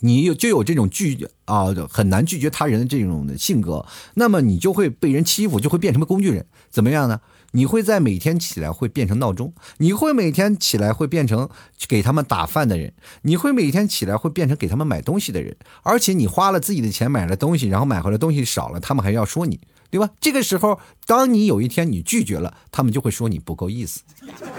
[0.00, 7.20] 你有就有这种拒啊很难拒绝他人的这种性格，那么你就会被人欺负，就会变成个工具人，怎么样呢？
[7.54, 11.48] 你会在每天起来会变成闹钟，你会每天起来会变成
[11.88, 20.10] 给他们打饭的人，你会每天起来会变成给他们买东西的人，而且你花了自己的钱买了东西，然后买回来东西少了，他们还要说你，对吧？
[20.20, 24.02] 这个时候，当你有一天你拒绝了，他们就会说你不够意思。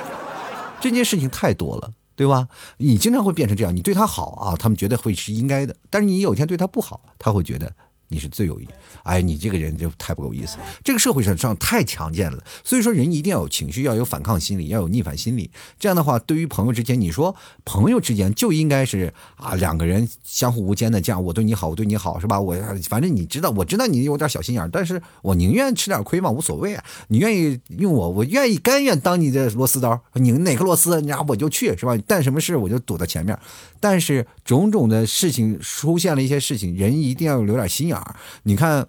[0.80, 2.48] 这件事情太多了，对吧？
[2.78, 7.74] 你经常会变成这样，你对他好啊，他们觉得会是应该的，但是你有一天对他不好，他会觉得。
[8.08, 8.68] 你是最有意，
[9.04, 10.58] 哎，你这个人就太不够意思。
[10.84, 15.50] 这个社会上上太强健了，所以说人一定要有情绪，要有反抗心理，要有逆反心理。
[15.80, 22.40] 这样的话，对于朋友之间，你说朋友之间就应该是啊，两个人相互无间的，这样我对你好，我对你好，是吧？
[22.40, 22.56] 我
[22.88, 26.84] 反正你知道，我知道你有点小心眼，但是我宁愿吃点亏嘛，无所谓啊。
[27.08, 31.98] 你愿意用我，我愿意甘愿当你的螺丝刀，你哪个螺丝，你我就去，是吧？
[32.08, 33.38] 干什么事我就堵在前面。
[33.80, 37.95] 但是种种的事情出现了一些事情，人一定要留点心眼。
[38.44, 38.88] 你看，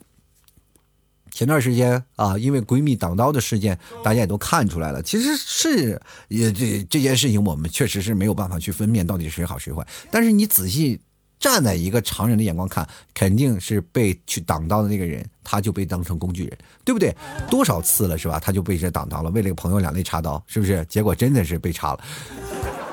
[1.30, 5.02] 前段时间啊，因为闺蜜挡刀的事件，大家也都看出来了。
[5.02, 9.86] 其实是也这这件事情，我们确实是没有办法去分辨到底谁好谁坏。
[10.10, 10.98] 但是你仔细
[11.38, 17.14] 站在一个常人的眼光看，肯定是被去挡刀的那个人，他就被当成工具人，对不对？
[17.50, 18.40] 多少次了是吧？
[18.40, 20.82] 他就被这挡刀了，为了个朋友两肋插刀，是不是？
[20.88, 22.00] 结果真的是被插了。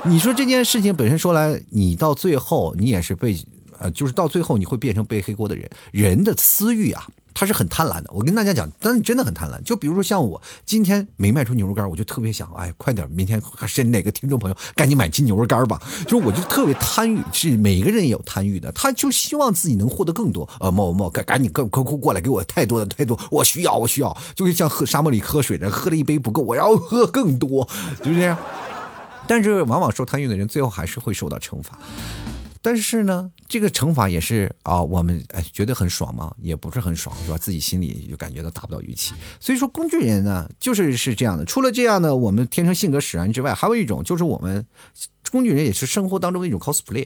[0.03, 3.37] 你说这件事情本身说来，你到最后你也是被。
[3.79, 5.69] 呃，就是到最后你会变成背黑锅的人。
[5.91, 8.09] 人的私欲啊，他是很贪婪的。
[8.13, 9.61] 我跟大家讲，但是真的很贪婪。
[9.63, 15.81] 就比如说像我今天没卖出牛肉干，我就特别想，哎，快点，明天是哪个听众朋友赶紧买斤牛肉干吧。
[16.05, 18.71] 就是我就特别贪欲，是每个人也有贪欲的。
[18.71, 20.47] 他就希望自己能获得更多。
[20.59, 27.67] 呃，某某赶赶紧快快过来给我太多的太多，我需要我需要，就是像喝沙漠里喝水的，喝了一杯不够，我要喝更多，
[28.03, 28.37] 就这样。
[29.25, 31.79] 但是往往受贪欲的人，最后还是会受到惩罚。
[32.63, 36.33] 但是呢，这个惩罚也是啊，我们哎觉得很爽吗？
[36.41, 37.37] 也不是很爽，是吧？
[37.37, 39.13] 自己心里就感觉到达不到预期。
[39.39, 41.43] 所以说，工具人呢，就是是这样的。
[41.43, 44.65] 除了这样的，我们天生性格使然之外，还有一种就是我们
[45.29, 47.05] 工具人也是生活当中的一种 cosplay。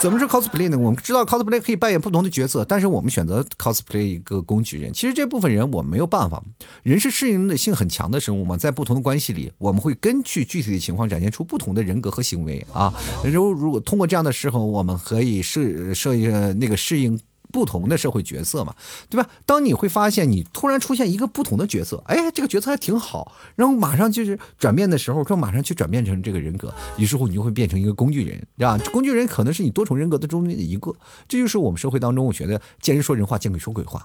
[0.00, 0.78] 怎么是 cosplay 呢？
[0.78, 4.92] 我们知道 cosplay 可以扮演不同的角色，但是我们选择 cosplay 一个工具人。
[4.92, 6.40] 其实这部分人我们没有办法，
[6.84, 12.94] 人是适应性很强的生物嘛，在不同的关系里，我们会根据具体的情况展现出不同的人格和行为啊。
[13.24, 17.18] 如如果通过这样的时候，我们可以适适应那个适应。
[17.52, 18.74] 不同的社会角色嘛，
[19.08, 19.28] 对吧？
[19.46, 28.78] 当你会发现你突然出现一个不同的角色，哎，这个角色还挺好，然后马上就是转变的时候，说马上去转变成这个人格，于是乎你就会变成一个工具人，对吧？
[28.92, 30.94] 工具人可能是你多重人格的中间的一个，
[31.26, 34.04] 这就是我们社会当中，我觉得见人说人话，见鬼说鬼话。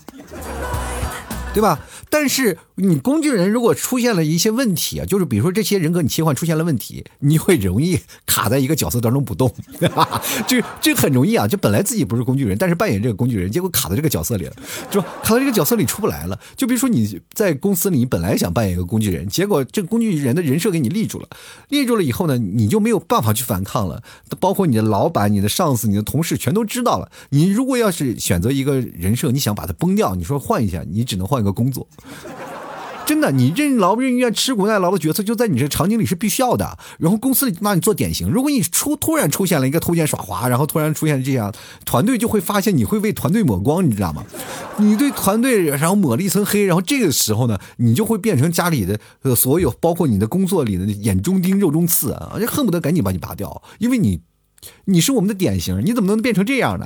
[1.53, 1.79] 对吧？
[2.09, 9.53] 但是你工具人如果出现了一些问题啊，就是比如说这些人格你切换出现了问题，你会容易卡在一个角色当中不动，
[10.47, 11.47] 这这很容易啊。
[11.47, 14.53] 就本来自己不是工具人，但是扮演这个工具人，结果卡在这个角色里了，
[14.89, 14.99] 就？
[15.21, 16.39] 卡在这个角色里出不来了。
[16.55, 21.27] 就比如说你在公司里，你本来想扮演一个工具人，结果这个工具人的人设给你立住了，
[21.69, 24.01] 立住了以后呢，你就没有办法去反抗了。
[24.39, 27.11] 包括你的老板、你的上司、你的同事，全都知道了。
[27.29, 31.42] 你如果要是选择一个人设，你想把它崩掉，你说换一下，你只能换。
[31.43, 31.88] 个工作，
[33.06, 36.77] 真的，你任劳任怨、吃苦耐劳的角色就在你这场景里是必须要的。
[36.97, 41.53] 然后公司里拿你做典型，如果你出突然出现了一个偷奸耍滑，然后突然出现这样，
[41.86, 44.23] 团队就会发现你会为团队抹光，你知道吗？
[44.77, 54.21] 你对团队然后抹了一层黑，然后这个时候呢，你就会变成家里的呃所有，包括你的工作里的眼中钉、肉中刺啊，就恨不得赶紧把你拔掉，因为你。
[54.86, 56.86] 你是我们的典型，你怎么能变成这样呢？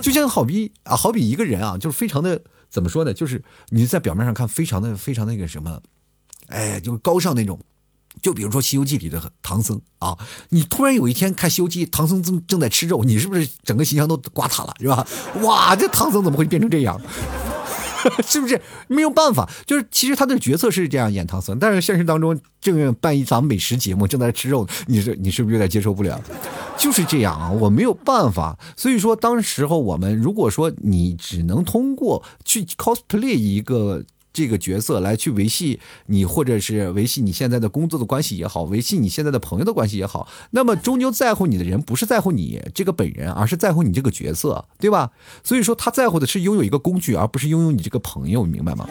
[0.00, 3.14] 就像好比啊，好比一个人啊，就是非常的怎么说呢？
[3.14, 5.80] 就是你在表面上看非常的非常那个什么，
[6.48, 7.58] 哎，就是高尚那种。
[8.20, 15.06] 就比如说《西游记》里的唐僧啊，你突然有一天看《西游记》，唐僧正正在吃肉，你是不是整个形象都刮塌了，是吧？
[15.42, 17.00] 哇，这唐僧怎么会变成这样？
[18.24, 19.48] 是不是没有办法？
[19.66, 26.20] 就是其实他的角色是这样演唐僧，但是现实当中正办一档美食节目，正在吃肉，你是你是不是有点接受不了？
[26.76, 28.58] 就是这样啊，我没有办法。
[28.76, 34.04] 所以说，当时候我们如果说你只能通过去 cosplay 一个。
[34.38, 45.10] 这个角色来去维系你，或者是维系你现在的工作的关系也好，维系你现在的朋友的关系也好，那么终究在乎你的人不是在乎你这个本人，而是在乎你这个角色，对吧？
[45.42, 48.88] 所以说他在乎的是拥有一个工具，而不是拥有你这个朋友，明白吗？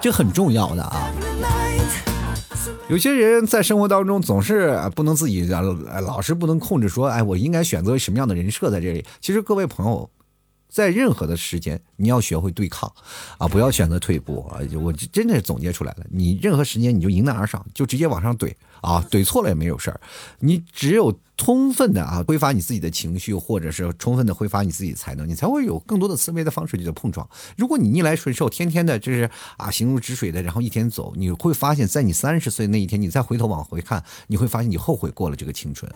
[0.00, 1.10] 这很重要的啊。
[2.88, 9.04] 有些人在生活当中总是不能自己老是不能控制，说哎，我应该选择什么样的人设在这里？
[9.20, 10.08] 其实各位朋友。
[10.68, 12.92] 在任何的时间，你要学会对抗，
[13.38, 14.60] 啊，不要选择退步啊！
[14.80, 20.00] 我真的是总结出来了，你任何时间你就迎难而上，就直接往上怼啊，怼错了也没有事儿，
[20.40, 21.18] 你只有。
[21.38, 27.26] 充分的啊，挥发你自己的情绪，或者是充分的挥发你自己的才能，你才会有更多的思维的方式去的碰撞。
[27.56, 35.90] 如果你逆来顺受，天天的就是啊行如止水的，然后一天走，你会发现在你三十岁那一天，你再回头往回看，你会发现你后悔过了这个青春。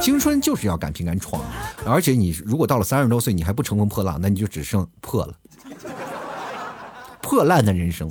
[0.00, 1.44] 青春就是要敢拼敢闯，
[1.86, 5.34] 而且你如果到了三十多岁，你还不乘风破浪，那你就只剩破了，
[7.20, 8.10] 破烂的人生。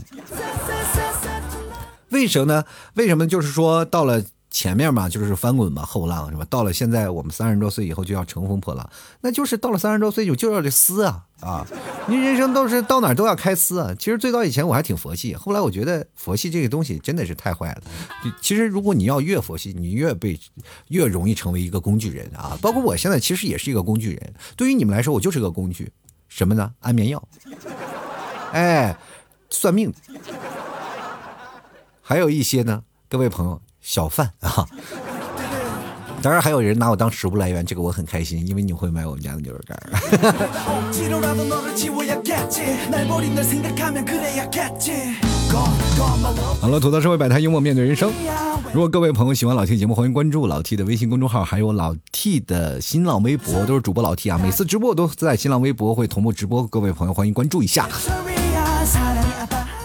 [2.11, 2.63] 为什么呢？
[2.93, 4.23] 为什么就是说到了？
[4.51, 6.45] 前面嘛就是翻滚吧后浪是吧？
[6.49, 8.87] 到了现在我们三十多岁以后就要乘风破浪，
[9.21, 11.65] 那就是到了三十多岁就就要这撕啊啊！
[12.05, 13.95] 你人生都是到哪都要开撕啊。
[13.97, 17.81] 其实最早以前我还挺佛系，后来我觉得佛系这个东西真的是太坏了。
[18.41, 20.37] 其实如果你要越佛系，你越被
[20.89, 22.57] 越容易成为一个工具人啊。
[22.61, 25.89] 包括我现在其实也是一个工具人，对于你们来说我就是个工具，
[26.27, 26.73] 什么呢？
[26.81, 27.25] 安眠药，
[28.51, 28.97] 哎，
[29.49, 29.93] 算命，
[32.01, 33.61] 还有一些呢，各位朋友。
[33.81, 34.65] 小贩 啊，
[36.21, 39.77] 当然还有人拿我当食物来源，这个我很开心，因为你会买我们家的牛肉干。
[46.61, 48.11] 好了，吐槽社会百态，幽默面对人生。
[48.71, 54.39] 如果各位朋友喜欢老 T 节目，欢迎关注老 T 的微信公众号，还有老 T 的新浪微博，都是主播老 T 啊。
[54.41, 57.89] 每次直播都在新浪微博会同步直播，各位朋友欢迎关注一下。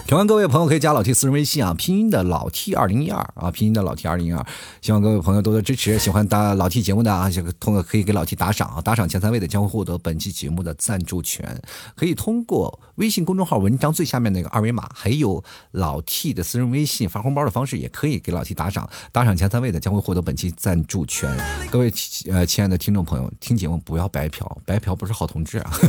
[0.07, 4.41] 喜欢各位朋友可以加老 T 私人微信啊，拼音的老 T 二零一二啊，拼音的老 T 二零一二。
[4.81, 11.61] 希望各位朋友多多支持，喜欢打老 T 节目的啊，这个通过可以给老 T 打赏啊，打赏前三位的将会获得本期节目的赞助权。
[11.93, 18.89] 可以通过微信公众号文章最下面那个二维码，还有老 T 的私人微信发红包的方式，也可以给老 T 打赏。
[19.11, 21.29] 打赏前三位的将会获得本期赞助权。
[21.69, 21.91] 各位
[22.31, 25.71] 呃亲爱的听众朋友，听节目不要白嫖，白嫖不是好同志啊。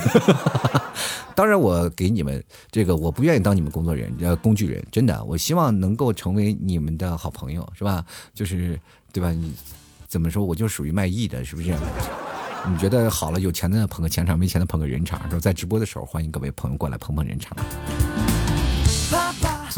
[1.37, 8.05] 当然，我给你们这个，我不愿意当你们工作人员呃工具人，真的，我希望能够成为你们的好朋友，是吧？
[8.35, 8.79] 就是
[9.13, 9.31] 对吧？
[9.31, 9.53] 你
[10.07, 11.75] 怎么说，我就属于卖艺的，是不是？
[12.69, 17.57] 你觉得好了，有钱的捧个钱场，没钱的捧个人场，是在直播的时候，欢迎各位朋友过来捧捧人场。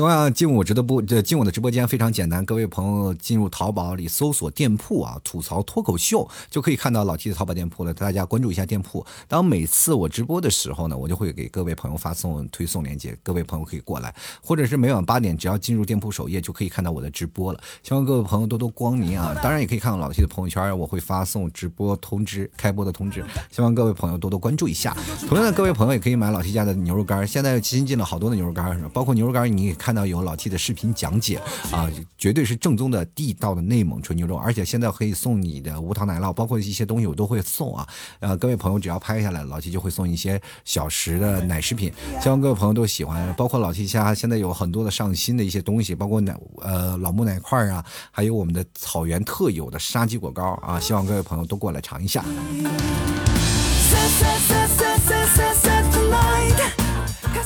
[0.01, 7.93] 同样进我直播这进我的直播间非常简单，各位朋友进入淘宝里搜索店铺啊，吐槽脱口秀就可以看到老 T 的淘宝店铺了。
[7.93, 9.05] 大家关注一下店铺。
[9.29, 17.61] 当每次我直播的时候呢，我就会给各位朋友发送推送链接，各位朋友可以过来，或者是每晚八点，只要进入店铺首页就可以看到我的直播了。
[17.83, 19.39] 希望各位朋友多多光临啊！
[19.43, 23.23] 当然也可以看到老 T 的朋友圈，我会发送直播通知、开播的通知。
[23.51, 24.97] 希望各位朋友多多关注一下。
[25.29, 29.90] 同样的，各位朋友也可以买老 T 家的牛肉干，现在新进了好多的牛肉干，包括牛肉干，你也看。
[29.91, 37.85] 看到有老 T 的视频讲解啊，绝对是正宗的地道的内蒙纯牛肉，而且现在可以送你的无糖奶酪，包括一些东西我都会送啊。
[38.21, 43.35] 呃，各位朋友只要拍下来，老 T 就会送一些小食的奶食品，希望各位朋友都喜欢。
[43.35, 52.25] 包括老 T 家现在有很多的上新的一些东西，包括奶呃老木奶块啊，还有我们的草原特有的沙棘果糕啊，希望各位朋友都过来尝一下。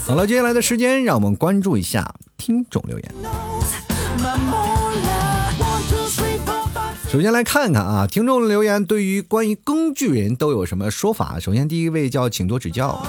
[0.06, 3.14] 好了，接下来的时间让我们关注一下听众留言。
[7.08, 11.38] 首先来看看啊，听众留言对于关于工具人都有什么说法？
[11.40, 13.02] 首先第一位叫请多指教。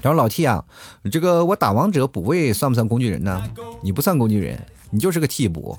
[0.00, 0.64] 然后老 T 啊，
[1.10, 3.42] 这个我打王者补位算不算工具人呢？
[3.82, 5.76] 你不算工具人，你就是个替补。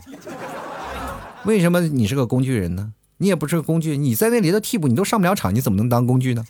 [1.46, 2.92] 为什么你是个工具人呢？
[3.20, 6.44] 你也不是个工具，你在那里的替补，你都上不了场，你怎么能当工具呢？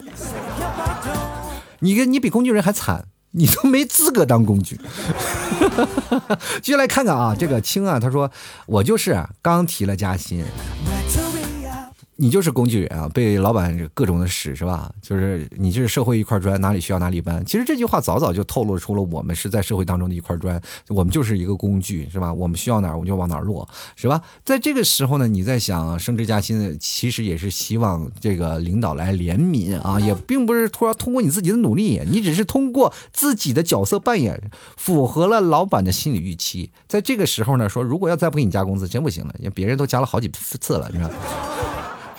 [1.81, 4.79] 你跟你比工具人还惨，你都没资格当工具。
[6.61, 8.29] 接下来看看啊，这个青啊，他说
[8.65, 10.43] 我就是刚提了加薪。
[12.21, 14.91] 你就是工具人啊，被老板各种的使是吧？
[15.01, 17.43] 就是你就是社会一块砖，哪里需要哪里搬。
[17.45, 22.33] 其实这句话早早就透露出了我们是在社会当中的一块砖，我们就是一个工具是吧？
[22.33, 23.65] 我们需要哪儿我们就往哪儿落
[23.95, 24.21] 是吧？
[24.43, 36.69] 在这个时候呢，你在想升职加薪，其实也是希望这个领导来怜悯啊，也并不是突然通过你自己的努力，你只是通过自己的角色扮演符合了老板的心理预期。
[36.85, 41.09] 在这个时候呢，说如果要再不给你加工资，真不行了，因为别人都加了好几次了，你知道。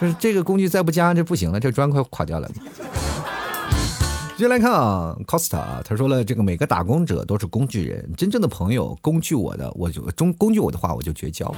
[0.01, 2.51] 就是这个工具再不加这不行了，这砖快垮掉了。
[4.35, 11.55] 接下来看啊，Costa，啊他说了，这个每个打工者都是工具人，真正的朋友工具我的，我就中工具我的话我就绝交。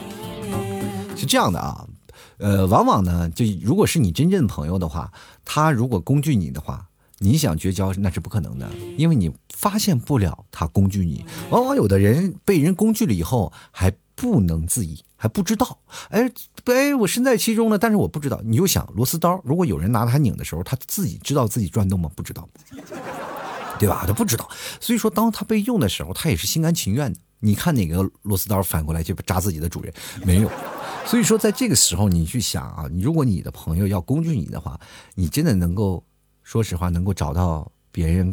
[1.17, 1.87] 是这样的啊，
[2.39, 5.13] 呃，往往呢，就如果是你真正朋友的话，
[5.45, 6.89] 他如果工具你的话，
[7.19, 11.25] 你想绝交那是不可能的，因为你发现不了他工具你。
[11.51, 13.93] 往往有的人被人工具了以后还。
[14.15, 15.79] 不能自已，还不知道，
[16.11, 16.31] 哎，
[16.67, 18.41] 哎，我身在其中呢，但是我不知道。
[18.45, 22.11] 你就想螺丝刀，如果有人拿它拧的时候，他自己知道自己转动吗？
[22.15, 22.49] 不知道，
[23.79, 24.05] 对吧？
[24.07, 24.49] 他不知道。
[24.81, 27.19] 所以说，当他被用的时候，他也是心甘情愿的。
[27.41, 29.93] 你看哪个螺丝刀反过来就扎自己的主人？
[30.25, 30.51] 没有。
[31.05, 34.79] 所以说，在这个时候，你去想啊，如果你的朋友要工具你的话，
[35.15, 36.05] 你真的能够，
[36.43, 38.33] 说实话，能够找到别人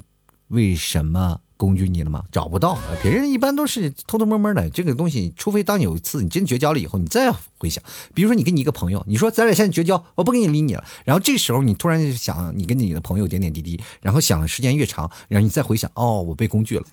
[0.49, 1.39] 为什么？
[1.59, 2.23] 工具你了吗？
[2.31, 4.69] 找不到，别人一般都是偷偷摸摸的。
[4.69, 7.83] 这个东西，除非当有一次你真绝交了以后，你再回想。
[8.13, 10.85] 比如说你跟你一个朋友，你说咱俩现在绝交，我不跟你理你了。
[11.03, 16.85] 然后这时候你突然想，你跟你的朋友点点滴滴，然后想的时间越长，然后你再回想，哦，我被工具了。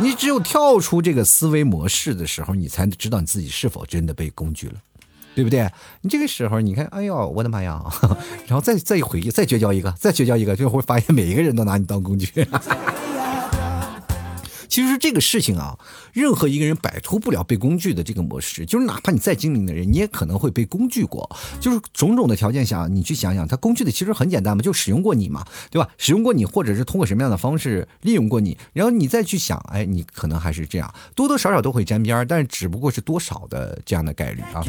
[0.00, 4.76] 你只有跳出这个思维模式的时候，你才知道你自己是否真的被工具了，
[5.34, 5.68] 对不对？
[6.00, 7.84] 你这个时候，你看，哎呦，我的妈呀！
[8.46, 12.28] 然后再再一回去，再绝交一个，再绝交一个，就会发现每一个人都拿你当工具。
[14.68, 15.78] 其实这个事情啊，
[16.12, 21.28] 任何一个人摆脱不了被工具的这个模式，就是哪怕你再精明的人，你也可能会被工具过。
[21.60, 25.88] 就是种种的条件下，你去想想，他工具的其实很简单嘛，就使用过你嘛，对吧？
[25.96, 34.62] 使用过你，或者是通过什么样的方式利用过你，然后你再去想，哎，你可能还是这样，多多少少都会沾边儿但是只不过是多少的这样的概率啊。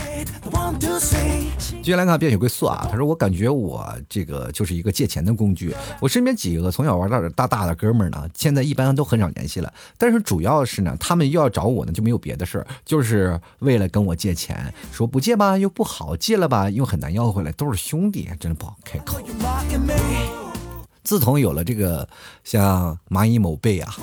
[1.84, 9.74] 接下来看变雪归宿啊，他说我感觉我这个就是一个借钱的工具，我身边几个从小玩到大大的哥们儿呢，现在一般都很少联系了。
[9.98, 14.74] 但是主要是呢，他们又要找我呢，就没有别的事儿，就是为了跟我借钱。
[14.92, 19.20] 说不借吧又不好，借了吧又很难要回来，都是兄弟，真的不好开口。
[21.10, 22.08] 自从有了这个
[22.44, 23.96] 像蚂蚁某贝啊，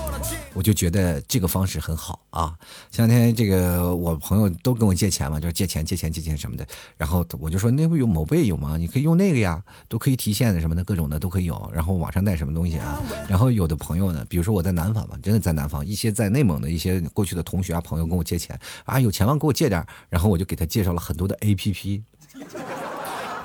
[0.54, 2.52] 我就觉得这个方式很好啊。
[2.90, 6.66] 前两天这个我朋友都跟我借钱嘛，就是借钱借钱借钱什么的。
[6.96, 8.76] 然后我就说那不有某贝有吗？
[8.76, 11.70] 你可以用那个呀，都可以提现的什么的，各种的都可以有。
[11.72, 13.00] 然后网上带什么东西啊？
[13.28, 19.38] 然后有的朋友呢，比如说我在南方嘛，真的在南方，一些在内蒙的一些过去的同学啊朋友跟我借钱啊，有钱吗？
[19.40, 19.86] 给我借点。
[20.08, 22.02] 然后我就给他介绍了很多的 A P P。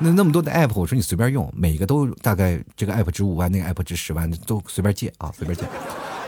[0.04, 5.64] 那那么多的 app，我说你随便用，每个都大概这个 app 值五万，那个 app 值十万，都随便借啊，随便借。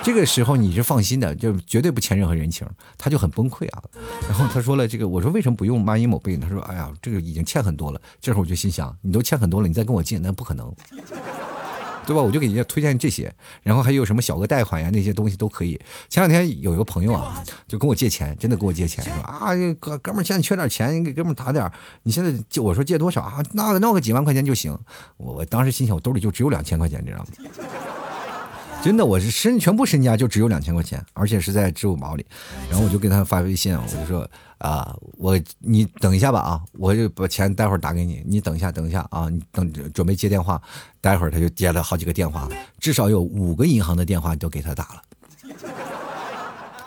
[0.03, 2.67] 这个时候你是放心的，就绝对不欠任何人情。
[2.97, 3.81] 他就很崩溃啊，
[4.29, 6.37] 然后他说了这个，我说为什么不用蚂蚁某贝？
[6.37, 7.99] 他说哎呀，这个已经欠很多了。
[8.21, 10.71] 这会儿我就心想，你都欠很多了，你再跟我借，那不可能。
[12.05, 12.21] 对吧？
[12.21, 15.79] 我就给人家推荐这些，然后还有什么小额贷款呀，那些东西都可以。
[16.09, 21.71] 前两天有一个朋友啊，就跟我借钱，真的跟我借钱，说啊，哥哥们儿现在缺点钱，你给哥们儿打点
[22.03, 23.43] 你现在借我说借多少啊？
[23.53, 24.77] 那闹个几万块钱就行。
[25.17, 27.27] 我我当时心想，我兜里就只有两千块钱，你知道吗？
[28.83, 32.25] 真的，我是身全部身家就只有两千块钱，而且是在支付宝里。
[32.69, 34.29] 然后我就给他发微信，我就说。
[34.59, 40.61] 啊，我你等一下吧啊，我就把钱待会儿打给你，你等一下，等一下啊，你等准备接电话，
[41.01, 42.47] 待会儿他就接了好几个电话，
[42.79, 45.01] 至少有五个银行的电话都给他打了。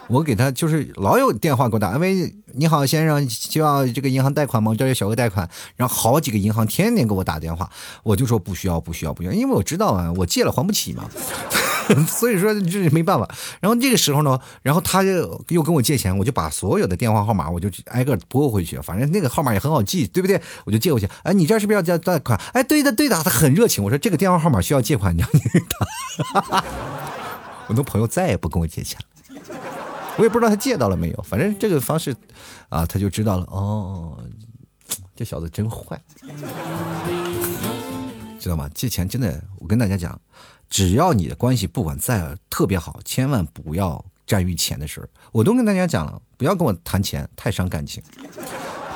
[0.09, 4.75] 我给他就是老有电话给我打，喂，你好先生，需要这个银行贷款吗？
[4.77, 7.69] 这有小额贷款，然后好几个银行天天给我打电话，
[8.03, 11.09] 我就说不需要，不需要，不需要，因为我知道啊，我借了还不起嘛。
[12.09, 13.29] 所以说这没办法，
[13.61, 20.41] 然后这个时候呢，然后他就又跟我借钱，我就把所有的电话号码我就挨个拨回去，反正那个号码也很好记，对不对？
[20.65, 21.09] 我就借过去。
[21.23, 22.41] 哎，你这是不是要借贷款？
[22.53, 23.85] 哎，对的对的，他很热情。
[23.85, 25.41] 我说这个电话号码需要借款，你要你
[26.51, 26.65] 打。
[27.69, 29.55] 我的朋友再也不跟我借钱了，
[30.17, 31.23] 我也不知道他借到了没有。
[31.23, 32.15] 反正这个方式
[32.69, 33.45] 啊，他就知道了。
[33.51, 34.19] 哦，
[35.15, 36.01] 这小子真坏，
[38.39, 38.69] 知道吗？
[38.75, 40.21] 借钱真的，我跟大家讲。
[40.69, 45.09] 只要你的关系不管再特别好，千万不要占于钱的事儿。
[45.31, 48.03] 我都跟大家讲了，不要跟我谈钱，太伤感情。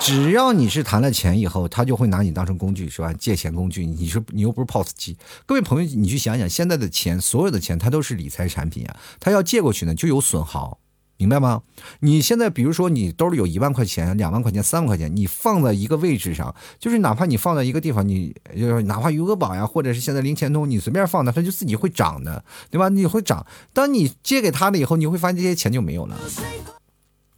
[0.00, 3.12] 只要你是谈了钱以后，他就会拿你当成工具，是吧？
[3.12, 5.16] 借钱工具，你说你又不是 POS 机。
[5.46, 10.80] 各位朋友，你去想想，现在的钱，所有的钱，它都是理财产品啊，他要借过去呢，就有损耗。
[11.20, 11.60] 明白吗？
[12.00, 22.88] 你现在比如说你兜里有一万块钱、两万块钱、三万块钱，你放在一个位置上，就是哪怕你放在一个地方，你就是哪怕余额宝呀，或者是现在零钱通，你随便放的，它就自己会涨的，对吧？
[22.88, 23.46] 你会涨。
[23.74, 26.18] 当你借给他了以后，你会发现这些钱就没有了。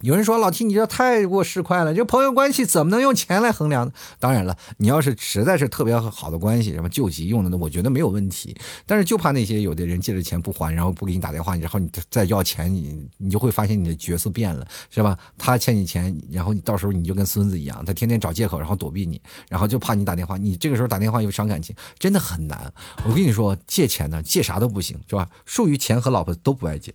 [0.03, 3.93] 有人说老七你这太过市侩了，这朋友关系怎么能用钱来衡量呢？
[4.19, 8.57] 当然了，你要是实在是特别好的关系，什么救急用的，那我觉得没有问题。
[8.85, 15.17] 但是就怕那些有的人借着钱不还，然后不给你打电话，然后你再要钱，你你就会发现你的角色变了，是吧？
[15.39, 22.73] 他欠你钱，然后你到时候你就跟孙子一样，他天天找借口，然后躲避你，然后就怕你打电话，你这个时候打电话又伤感情，真的很难。
[23.05, 25.29] 我跟你说，借钱呢，借啥都不行，是吧？
[25.47, 26.93] 属于钱和老婆都不爱借。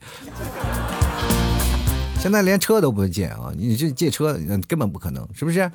[2.28, 3.54] 现在连车都不会借啊！
[3.56, 5.72] 你这借车根本不可能，是不是？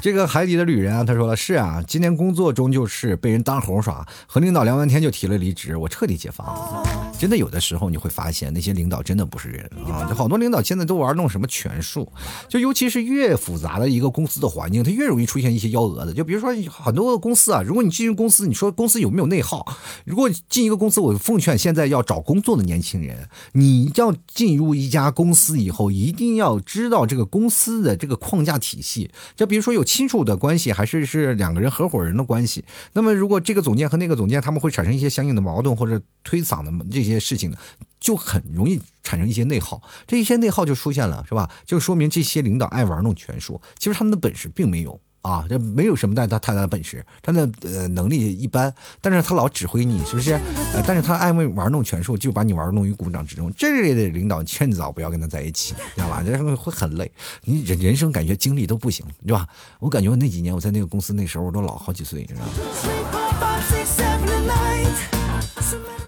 [0.00, 6.82] 这个海底的旅人啊，他说了是啊，今天工作中就是被人当猴耍，和领导聊完天就提了离职，我彻底解放了。
[7.18, 10.08] 真的有的时候你会发现那些领导真的不是人啊！
[10.08, 12.10] 就好多领导现在都玩弄什么权术，
[12.48, 16.14] 就尤其是越复杂的一个公司的环境，它越容易出现一些幺蛾子。
[16.14, 19.76] 就比如说很多公司啊，如果你进入公司，你说公司有没有内耗？
[20.04, 29.10] 如果进一个公司，我奉劝现在要找工作的年轻人，你要进入一家公司以后，一定要知道这个公司的这个框架体系。
[29.36, 32.64] 就比如说有亲属的关系，还是是两个人合伙人的关系。
[32.92, 37.20] 那么如果这个总监和那个总监他们会产生一些相应的矛盾或者推搡的这些。
[37.20, 37.54] 事情，
[38.00, 41.50] 就很容易产生一些内耗，这一些内耗就出现了，是吧？
[41.66, 50.32] 就说明这些领导爱玩弄权术，其实他们的本事并没有啊，这没有什么太大太大的本事，他的呃能力一般，但是他老指挥你，是不是？
[50.72, 53.52] 呃，但是他爱玩弄权术，就把你玩弄于股掌之中。
[53.56, 56.22] 这类的领导，趁早不要跟他在一起，知道吧？
[56.24, 57.10] 这会很累，
[57.44, 59.46] 你人人生感觉精力都不行，对吧？
[59.78, 64.09] 我感觉我那几年我在那个公司那时候我都老好几岁，你知道吗？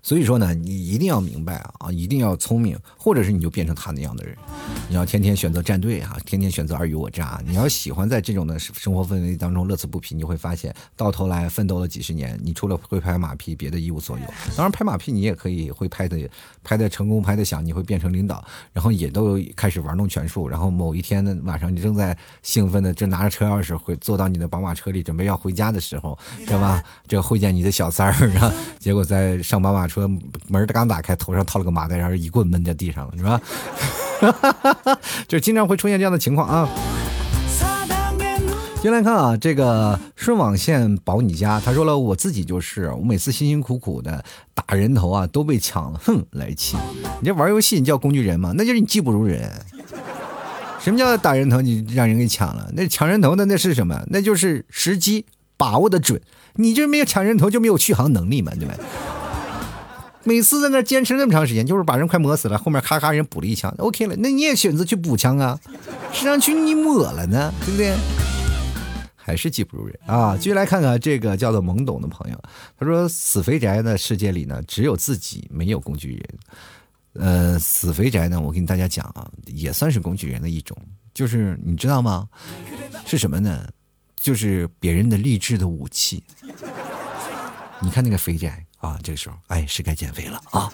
[0.03, 4.37] 所以说呢，你一定要明白啊，啊，一定要聪明，或者是你就变成他那样的人，
[4.89, 7.41] 你要天天选择站队啊，天天选择尔虞我诈。
[7.47, 14.25] 你要喜欢在这种的生活氛围当中乐此不疲，你会发现到头来奋斗了几十年，你除了会拍马屁，别的一无所有。
[14.57, 16.29] 当然拍马屁你也可以会拍的，
[16.65, 20.49] 拍的成功，拍的响，你会变成领导，然后也都开始玩弄权术。
[20.49, 26.83] 然后某一天的晚上，你正在兴奋的正拿着车钥匙回坐到你的宝马车里准备要回家的时候，是吧？
[27.07, 29.92] 这会见你的小三儿啊，结果在上宝马。
[29.93, 30.09] 说
[30.49, 34.99] 门刚打开，头上套了个麻袋，然后一棍闷在地上了，是吧？
[35.29, 36.69] 就经常会出现这样的情况啊。
[38.81, 44.25] 进来看啊，这个顺网线保你家，他说了，我自己就是，我每次辛辛苦苦的
[44.55, 46.77] 打人头啊，都被抢了，哼，来气！
[47.21, 48.53] 你这玩游戏你叫工具人吗？
[48.57, 49.49] 那就是你技不如人。
[50.81, 51.61] 什么叫打人头？
[51.61, 52.69] 你让人给抢了？
[52.75, 54.03] 那抢人头的那是什么？
[54.09, 55.27] 那就是时机
[55.57, 56.21] 把握的准。
[56.55, 58.75] 你就没有抢人头，就没有续航能力嘛，对吧？
[60.25, 65.59] 每次在那坚持那么长时间，就是把人快磨死了，后面咔咔人补了一枪，OK 了，那你也选择去补枪啊？
[66.13, 67.97] 实际上去你抹了呢，对不对？
[69.17, 70.37] 还是技不如人啊！
[70.37, 72.43] 继续来看看这个叫做懵懂的朋友，
[72.77, 76.39] 他说：“死肥宅的世界里呢，只有自己，没有工具人。”
[77.15, 80.77] 呃，死肥宅呢，我跟大家讲啊，也算是工具人的一种，
[81.15, 82.29] 就是你知道吗？
[83.07, 83.65] 是什么呢？
[84.17, 86.25] 就是别人的励志的武器。
[87.81, 88.65] 你看那个肥宅。
[88.83, 90.69] 啊，这个时候，哎，是该减肥了啊！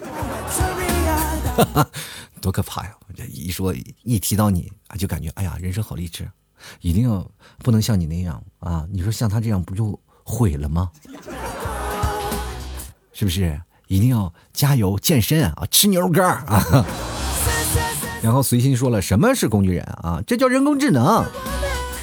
[2.41, 2.91] 多可怕呀！
[3.15, 6.27] 这一说一提到你啊，就感觉哎呀，人生好励志，
[6.81, 7.25] 一定要
[7.59, 8.85] 不能像你那样啊！
[8.91, 10.89] 你说像他这样不就毁了吗？
[13.13, 13.61] 是不是？
[13.87, 16.85] 一定要加油健身啊，吃牛肉干啊！
[18.23, 20.19] 然后随心说了，什么是工具人啊？
[20.25, 21.23] 这叫人工智能。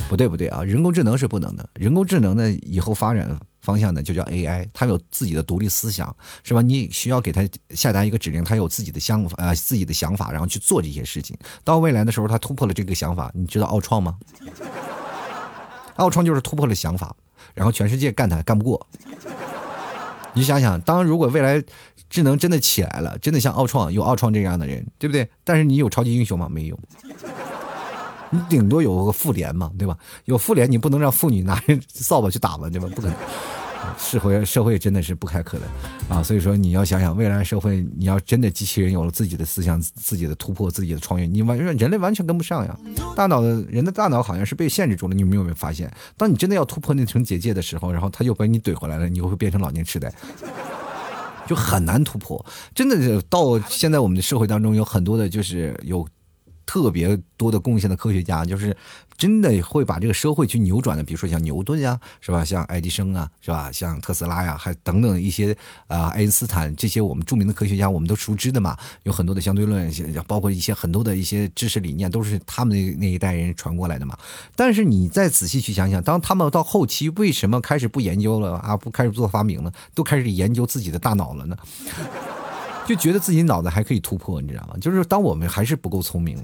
[0.09, 1.68] 不对不对啊，人工智能是不能的。
[1.74, 3.36] 人工智能呢，以后发展。
[3.66, 6.14] 方向呢，就叫 AI，它有自己的独立思想，
[6.44, 6.62] 是吧？
[6.62, 11.36] 你需要给它下达一个指令，它有自己的想法，呃，自己的想法，然后去做这些事情。
[11.64, 14.16] 到未来的时候，它突破了这个想法，你知道奥创吗？
[15.96, 17.16] 奥创就是突破了想法，
[17.54, 18.86] 然后全世界干它干不过。
[20.32, 21.60] 你想想，当如果未来
[22.08, 25.28] 智能真的起来了，真的像奥创有奥创这样的人，对不对？
[25.42, 26.48] 但是你有超级英雄吗？
[26.48, 26.78] 没有。
[28.28, 29.96] 你顶多有个妇联嘛，对吧？
[30.24, 32.88] 有妇联，你不能让妇女拿着扫把去打吧，对吧？
[32.94, 33.16] 不可能。
[33.99, 36.22] 社会社会真的是不开可能啊！
[36.22, 42.78] 所以说你要想想，未来社会你要真的机器人有了自己的思想、自己的突破、自己的创业，你完人类完全跟不上呀！
[43.14, 45.91] 大脑的人的大脑好像是被限制住了，你们有没有发现？
[46.16, 50.12] 当你真的要突破那层结界的时候，然后他又把你怼回来了，你会变成老年痴呆，
[51.47, 52.45] 就很难突破。
[52.74, 56.07] 真的是到现在我们的社会当中有很多的，就是有。
[56.66, 58.76] 特别多的贡献的科学家，就是
[59.16, 62.44] 真的会把这个社会去扭转的，比如说像牛顿呀，是吧？
[62.44, 63.70] 像爱迪生啊，是吧？
[63.72, 65.56] 像特斯拉呀，还等等一些
[65.86, 68.76] 啊，爱因斯坦这些我们著名的科学家，我们都熟知的嘛。
[69.04, 69.90] 有很多的相对论，
[70.26, 74.18] 包括一些很多的一些知识理念，都是他们那那一代人传过来的嘛。
[74.54, 78.76] 但是你再仔细去想想，当他们到后期为什么开始不研究了啊？
[78.76, 81.56] 不开始做发明了，都开始研究自己的大脑了呢？
[82.87, 84.76] 就觉得自己脑子还可以突破，你知道吗？
[84.80, 86.39] 就是当我们还是不够聪明，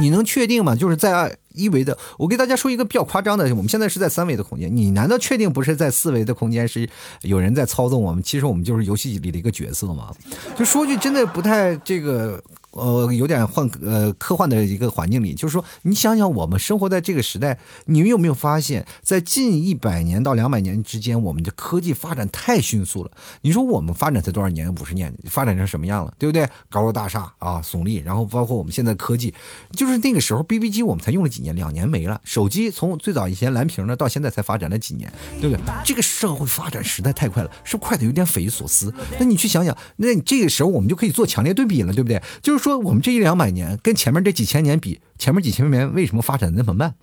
[0.00, 0.74] 你能确定吗？
[0.74, 6.88] 就是在一维的，我给大家说一个比较夸张的，我们现在是在三维的空间，你难道确定不是在四维的空间是
[7.22, 8.22] 有人在操纵我们？
[8.22, 10.12] 其实我们就是游戏里的一个角色嘛。
[10.56, 12.42] 就说句真的不太这个。
[12.72, 23.10] 呃，有点幻呃科幻的一个环境里，就是说，你想想，我们生活在这个时代，你们有没有发现，在近一百年到两百年之间，我们的科技发展太迅速了。
[23.42, 24.74] 你说我们发展才多少年？
[24.76, 26.14] 五十年，发展成什么样了？
[26.18, 26.48] 对不对？
[26.70, 29.34] 高楼大厦啊，耸立，然后包括我们现在科技，
[29.72, 32.18] 就是那个时候 BB 机我们才用了几年，两年没了。
[32.24, 35.12] 手机从最早以前蓝屏的，到现在才发展了几年，
[35.42, 35.62] 对不对？
[35.84, 38.94] 这个社会发展实在太快了，是快的有点匪夷所思？
[39.18, 42.22] 那你去想想，那你这个时候我们就可以做强烈对比了，对不对？
[42.40, 42.61] 就是。
[42.62, 46.94] 说我们这一两百年跟前面这几千年比，前面几千年为什么发展的那么慢？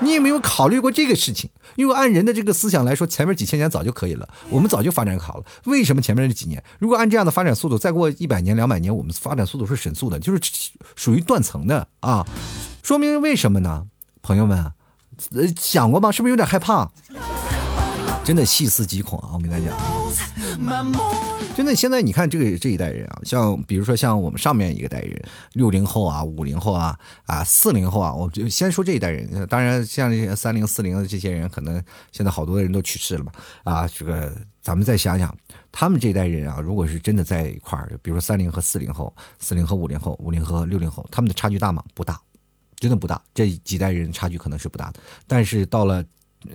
[0.00, 1.48] 你有没有考虑过这个事情？
[1.76, 5.44] 因为按人的这个思想来说，前面几千年早就可以了，我们早就发展好了。
[5.66, 6.60] 为什么前面这几年？
[6.80, 10.40] 如果按这样的发展速度，再过一百年、两百年，我们发展速度是神速的，就是
[10.96, 12.26] 属于断层的啊！
[12.82, 13.86] 说明为什么呢？
[14.22, 14.72] 朋友们，
[15.36, 16.10] 呃，想过吗？
[16.10, 16.90] 是不是有点害怕？
[18.24, 19.30] 真的细思极恐啊！
[19.34, 19.76] 我跟大家讲。
[21.54, 25.22] 真的，现在你看这个这一代人啊，像比如说像我们上面一个代人，
[25.52, 29.46] 六零后啊、五零后啊、啊四零后啊，我就先说这一代人。
[29.46, 33.32] 当然，像这些三零、四零的这些人，可能现在好多人都去世了嘛。
[33.62, 35.36] 啊，这个咱们再想想，
[35.70, 41.84] 他们这一代人啊，如果是真的在一块儿，比如说三零和四零后、四零和五零后、五零和六零后，他们的差距大吗？
[41.92, 42.18] 不大，
[42.76, 43.20] 真的不大。
[43.34, 46.02] 这几代人差距可能是不大的，但是到了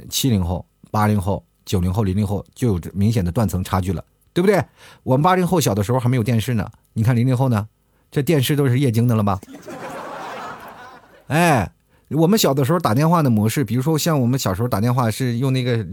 [0.09, 4.03] 七零后、八零后、九零后、零零后，就有明显的断层差距了。
[4.31, 4.63] 对不对？
[5.03, 7.67] 我们八零后小的时候还没有电视呢，你看零零后呢，
[8.09, 9.41] 这电视都是液晶的了吧？
[11.27, 11.69] 哎，
[12.09, 15.85] 我们小的时候打电话的模式，比如说像我们小时候打电话是用那个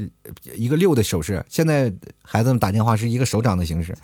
[0.55, 3.97] 一个六的手势，现在孩子们打电话是一个手掌的形式，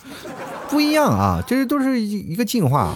[0.70, 2.94] 不一样啊，这都是一一个进化。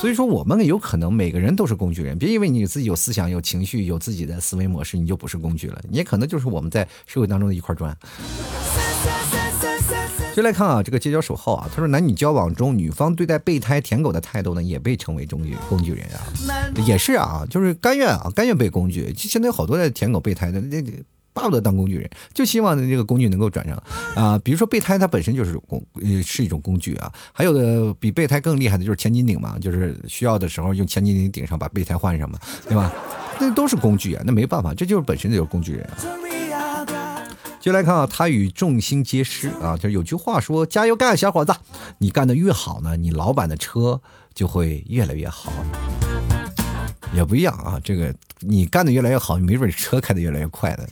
[0.00, 7.96] 所以说，我们有可能每个人都是工具人，别以为你自己有思想、有情绪、有自己的思维模式，你就不是工具了，你也可能就是我们在社会当中的一块砖。
[10.36, 16.22] 就来看啊，这个街角守号啊，他说男女交往中，女方对待备胎舔狗的态度呢，也被称为工具工具人啊，
[16.86, 19.12] 也是啊，就是甘愿啊，甘愿被工具。
[19.16, 20.80] 现在有好多的舔狗备胎的，那
[21.38, 23.76] 巴不得当工具人，就希望这个工具能够转正
[24.14, 24.38] 啊。
[24.40, 27.12] 比如说备胎，它本身就是工，呃，是一种工具啊。
[27.32, 32.92] 还有的比备胎更厉害的就是千斤顶嘛，就是需要的时候用千斤顶顶上把备胎换上嘛，对吧？
[33.40, 35.96] 那都是工具啊，那没办法，这就是本身就是工具人啊。
[37.60, 41.52] 就来看啊，他与众星皆失啊，就是有句话说：“加油干，小伙子！
[41.98, 44.00] 你干的越好呢，你老板的车
[44.32, 45.52] 就会越来越好。”
[47.14, 50.88] 也不一样啊，这个你干的越来越好，没准车开的越来越快的。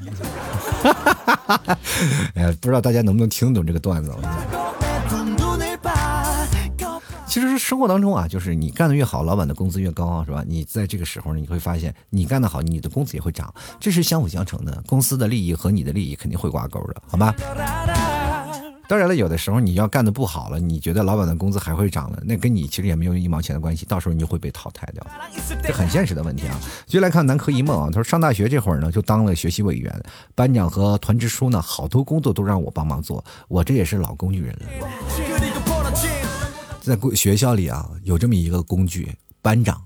[2.34, 4.12] 哎，不知道大家能不能听懂这个段子。
[7.26, 10.42] 其实生活当中啊，就是你干的越好，老板的工资越高，是吧？
[10.46, 14.82] 你在这个时候，你会发现你干的好，你的工资也会涨，这是相辅相成的。
[14.86, 17.34] 公司的利益和你的利益肯定会挂钩的，好吧？
[18.88, 25.06] 当然了，有的时候你要干的不好了，你觉得老板的工资还会涨了，那跟你其实也没有一毛钱的关系，到时候你就会被淘汰掉，
[25.62, 26.56] 这很现实的问题啊。
[26.86, 29.92] 就来看南柯一梦啊，他说上大学这会儿呢，就当了学习委员、
[30.34, 34.66] 班长和团支书呢，好多工作都让我帮忙做，我这也是老工具人了。
[36.80, 39.12] 在学校里啊，有这么一个工具，
[39.42, 39.82] 班长。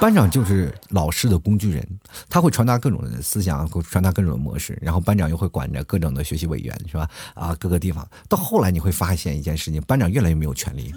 [0.00, 1.86] 班长就是老师的工具人，
[2.28, 7.08] 他会传达各种的思想，传达各种的模式，然后班长又会管着各种的学习委员，是吧？
[7.34, 8.06] 啊，各个地方。
[8.28, 10.94] 到后来你会发现一件事情，班长越来越没有权利。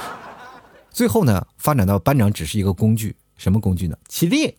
[0.90, 3.96] 最后呢，发展到班长只是一个工具，什么工具呢？
[4.08, 4.54] 起立，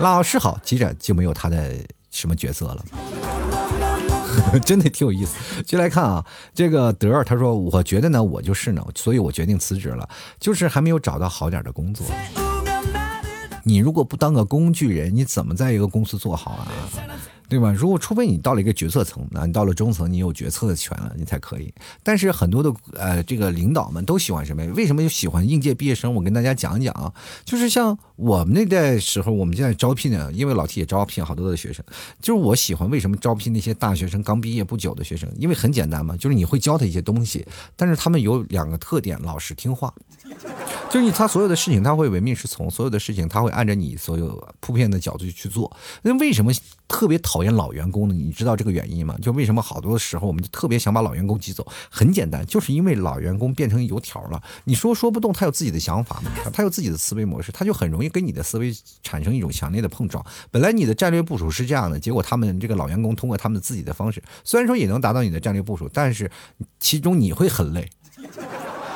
[0.00, 1.78] 老师好，接着就没有他的
[2.10, 2.84] 什么角色了。
[4.64, 6.24] 真的挺有意思，就来看啊，
[6.54, 10.08] 这个德儿他说，我觉得呢，我就是呢，所以我决定辞职了，
[10.38, 12.06] 就是还没有找到好点的工作。
[13.66, 16.68] 你如果不当个工具人，你怎么在一个公司做好啊？
[17.48, 17.72] 对吧？
[17.72, 21.72] 如果除非你到了一个决策层，那你到了中层，你有决策的权了，你才可以。
[22.02, 24.64] 但是很多的呃，这个领导们都喜欢什么？
[24.74, 26.14] 为什么就喜欢应届毕业生？
[26.14, 27.12] 我跟大家讲一讲啊，
[27.44, 31.84] 就是像我们那代时候，我们现在招聘呢，因为老 T 也招聘好多的学生，
[32.20, 35.28] 就是我喜欢为什么招聘那些大学生刚毕业不久的学生？
[35.36, 39.92] 因为很简单嘛，就是你会教他一些东西，但是他们有两个特点：老实听话。
[40.90, 45.74] 就是你，他所有的事情他会唯命是从，所有的事情他会按照你所有铺片的角度去做。
[46.02, 46.52] 那为什么
[46.88, 48.14] 特别讨厌老员工呢？
[48.14, 49.16] 你知道这个原因吗？
[49.20, 51.66] 就为什么好多时候我们就特别想把老员工挤走？
[51.90, 54.42] 很简单，就是因为老员工变成油条了。
[54.64, 56.30] 你说说不动，他有自己的想法嘛？
[56.52, 60.24] 他有自己的思维模式，他就很容易跟你的思维产生一种强烈的碰撞。
[60.50, 66.30] 本来你的战略部署是这样的，结果他们这个老员工通过他们自己的方式，虽然说也能达到你的战略部署，但是
[66.78, 67.90] 其中你会很累。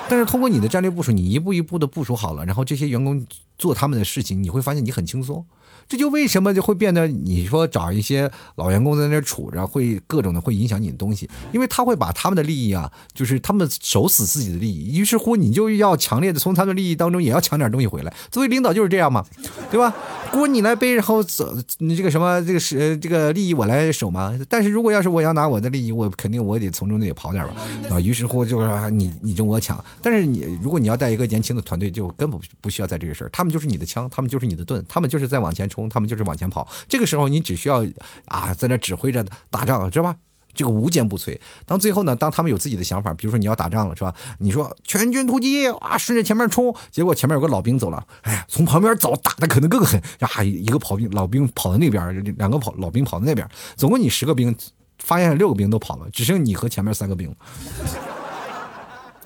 [0.09, 3.26] 但是通过你的战略部署，你一步一步的部署好了，然后这些员工
[3.59, 5.44] 做他们的事情，你会发现你很轻松。
[5.89, 18.12] 这就为什么就会变得你说找一些老员工在那杵着，会各种的会影响你的东西，因为他会把他们的利益啊，就是他们守死自己的利益，于是乎你就要强烈的从他们利益当中也要抢点东西回来。
[18.30, 19.24] 作为领导就是这样嘛，
[19.70, 19.95] 对吧？
[20.30, 24.39] 锅你来背，然后走你这个什么这个是这个利益我来守嘛。
[24.47, 27.55] 但是如果要是我要拿我的利益，我肯定我得从中得跑点吧，
[27.91, 29.82] 啊，于是乎就是你你争我抢。
[30.03, 35.77] 但是你如果你要带一个年轻的团队，就根本不需要在这个事儿，他们就是你的枪，他们就是你的盾，他们就是在往前冲。
[35.86, 37.84] 他们就是往前跑，这个时候你只需要
[38.24, 40.16] 啊，在那指挥着打仗，知道吧？
[40.54, 41.38] 这个无坚不摧。
[41.66, 44.12] 当最后呢，当他们有自己的想法，比如说你要打仗了，是吧？
[44.38, 50.42] 你说全军突击啊，顺着前面冲，结果前面有个老兵走了，哎呀，从旁边走，打的可能更狠啊！
[50.42, 54.52] 一个跑兵老兵跑到那边，两个跑老兵跑到那边，总共你十个兵，
[54.98, 57.32] 发现六个兵都跑了，只剩你和前面三个兵。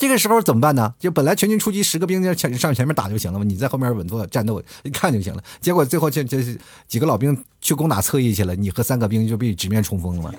[0.03, 0.93] 这个时候怎么办呢？
[0.99, 5.41] 就本来全军出击，十个兵就前上前面打就行了嘛，你在后面稳坐战斗一看就行了。
[5.61, 6.43] 结果最后这这
[6.89, 10.35] 几个老兵去攻打侧翼去了，你和三个兵就被直面冲锋了。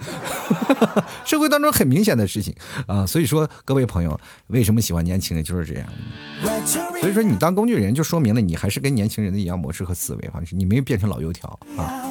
[1.24, 2.54] 社会当中很明显的事情
[2.88, 5.88] 啊，所以说各位朋友，为什么喜欢年轻人就是这样。
[7.00, 12.04] 所以说你当工具人，就说明了你还是跟年轻人的一样模式和思维方式，你没有变成老油条啊。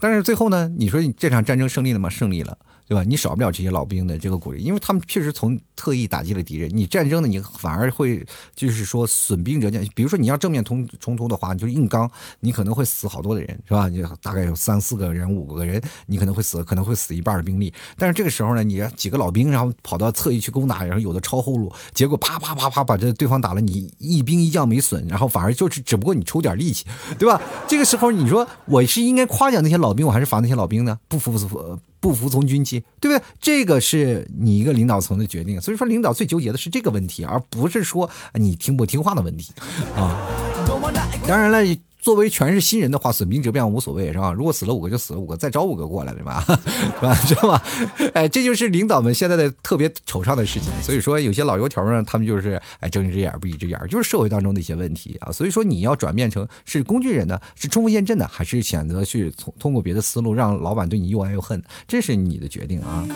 [0.00, 2.10] 但是最后呢，你说你这场战争胜利了吗？
[2.10, 2.58] 胜利了。
[2.86, 3.02] 对吧？
[3.02, 6.70] 你少不了这些老兵的这个鼓励，因为他们确实从特意打击了敌人。
[6.72, 8.24] 你战争呢，你反而会
[8.54, 9.82] 就是说损兵折将。
[9.94, 12.10] 比如说你要正面冲冲突的话，你就硬刚，
[12.40, 13.88] 你可能会死好多的人，是吧？
[13.88, 17.72] 你大概有三四个人、五个人，你可能会死，可能会死一半的兵力。
[17.96, 26.84] 但是这个时候呢，你几个老兵，然后跑到侧翼去攻打，然后有的抄后路，结果啪啪啪啪把这对方打了，你一兵一将没损，然后反而就是只不过你出点力气，
[27.18, 27.40] 对吧？
[27.66, 30.98] 这个时候你说我是应该夸奖那些老兵，我还是罚那些老兵呢？
[31.08, 31.78] 不服不服。
[32.02, 33.24] 不服从军纪，对不对？
[33.40, 39.54] 这个是你一个领导层的决定，所以说领导最纠结的是这个问题，而不是说你听不听话的问题
[39.96, 40.18] 啊。
[41.26, 41.62] 当然了。
[42.02, 44.32] 作为全是新人的话，损兵折将无所谓，是吧？
[44.32, 46.44] 如果死了五个就死了五个，再招五个过来，对吧？
[46.44, 47.14] 是吧？
[47.24, 47.62] 知道吧？
[48.12, 50.68] 哎，这就是领导们现在的特别惆怅的事情。
[50.82, 55.30] 所以说，有些老油条呢，他们就是哎睁一只眼闭一只眼，就是社会当中的一些问题啊。
[55.30, 63.06] 所以说，你要转变成是工具人呢，是冲锋陷阵的，还是选择去通通过别的思路让老板对你又爱又恨，这是你的决定啊。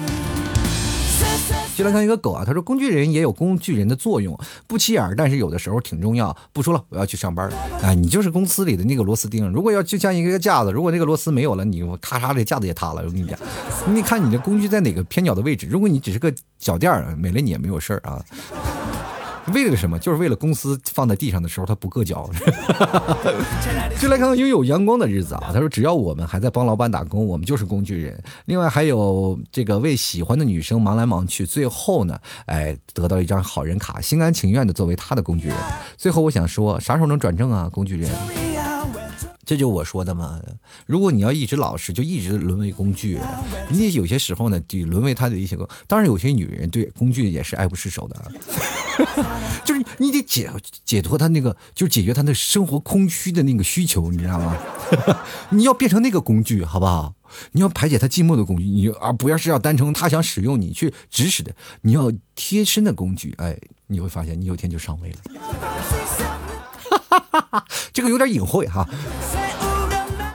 [1.76, 4.34] 就来看一个狗啊，他说工具人也有工具人的作用，
[4.66, 6.34] 不起眼，但是有的时候挺重要。
[6.54, 7.56] 不说了，我要去上班了。
[7.82, 13.02] 哎，你就是公司里的那个螺丝钉，如果要就像一个架子，如果那个螺丝没有了，你咔嚓这架子也塌了。
[13.04, 13.38] 我跟你讲，
[13.94, 18.24] 你看你的工具在哪个偏角的位置，如果你只是个脚垫儿，没了你也没有事儿啊。
[19.52, 19.98] 为了什么？
[19.98, 22.28] 就是为了公司放在地上的时候他不硌脚。
[24.00, 25.50] 就来看看拥有阳光的日子啊！
[25.52, 35.56] 他说：“只要我们还在帮老板打工，我们就是工具人。”另外还有这个为喜欢的女生忙来忙去，最后呢，哎，得到一张好人卡，心甘情愿的作为他的工具人。
[35.96, 37.68] 最后我想说，啥时候能转正啊？
[37.72, 38.45] 工具人。
[39.46, 40.40] 这就我说的嘛，
[40.86, 43.18] 如果你要一直老实，就一直沦为工具。
[43.70, 45.66] 你有些时候呢，得沦为他的一些个。
[45.86, 48.32] 当然，有些女人对工具也是爱不释手的，
[49.64, 50.50] 就是你得解
[50.84, 54.56] 解脱他那个，就是解决他那生活空虚的那个需求，你知道吗？
[55.50, 57.14] 你要变成那个工具，好不好？
[57.52, 63.32] 你要排解他寂寞的工具，你而不要是要单纯他想使用你去指使的，你要贴身的工具。
[63.38, 65.18] 哎，你会发现你有天就上位了。
[67.92, 68.88] 这个有点隐晦哈。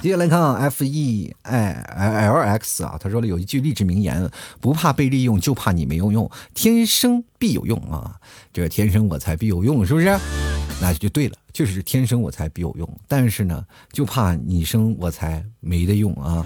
[0.02, 1.74] 接下来看 F E I
[2.28, 4.28] L X 啊，他说了有一句励志名言：
[4.60, 6.28] 不怕被利用，就怕你没有用。
[6.56, 8.20] 天生必有用啊，
[8.52, 10.18] 这个天生我才必有用，是不是？
[10.82, 13.00] 那就对了，确实是天生我才必有用。
[13.08, 16.44] 但是呢，就怕你生我才没得用啊。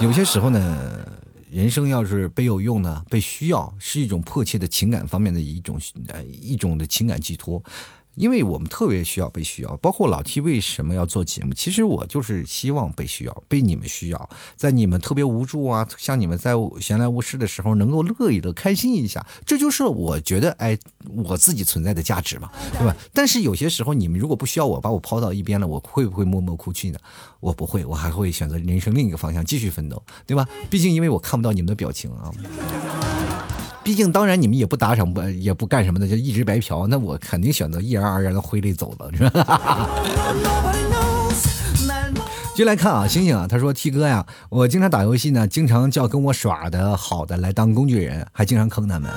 [0.00, 1.06] 有些时候呢，
[1.48, 7.62] 人生要是被有用呢，被需要，是一种迫切的情感方面的一种呃一种的情感寄托。
[8.14, 11.54] 因为我们特别需要被需要，包括老 T 为什么要做节目？
[11.54, 20.78] 其实我就是希望被需要，被你们需要，在你们特别无助啊，像你们在闲来无事的时候，能够乐一乐、开心一下，这就是我觉得哎，
[21.24, 22.94] 我自己存在的价值嘛，对吧？
[23.12, 26.98] 但是有些时候，你们如果不需要我，把我抛到一边了，我会不会默默哭泣呢？
[27.40, 30.46] 我不会，我还会选择人生另一个方向继续奋斗，对吧？
[30.68, 32.30] 毕竟因为我看不到你们的表情啊。
[33.82, 36.86] 毕竟，当然你们也不打赏，不也不干什么的，就一直白嫖。
[36.86, 39.88] 那我肯定选择毅然而然的挥泪走了，是吧？
[42.54, 49.10] 就来看啊，星星啊，他说：“T 哥呀，我经常打游戏呢，经常叫跟我耍的好的来当工具人，还经常坑他们。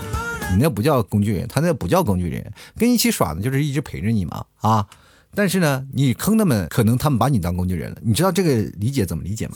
[0.52, 4.88] 你那不叫工具人，他那不叫工具人，跟一起耍的就是一直陪着你嘛啊。
[5.36, 7.98] 但是呢，你坑他们，可能他们把你当工具人了。
[8.02, 9.56] 你知道这个理解怎么理解吗？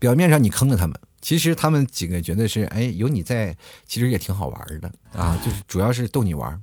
[0.00, 3.56] 表面上你坑了他们。”其实他们几个觉得是，哎，有你在，
[3.86, 6.60] 其实也挺好玩的啊， 就是主要是逗你玩，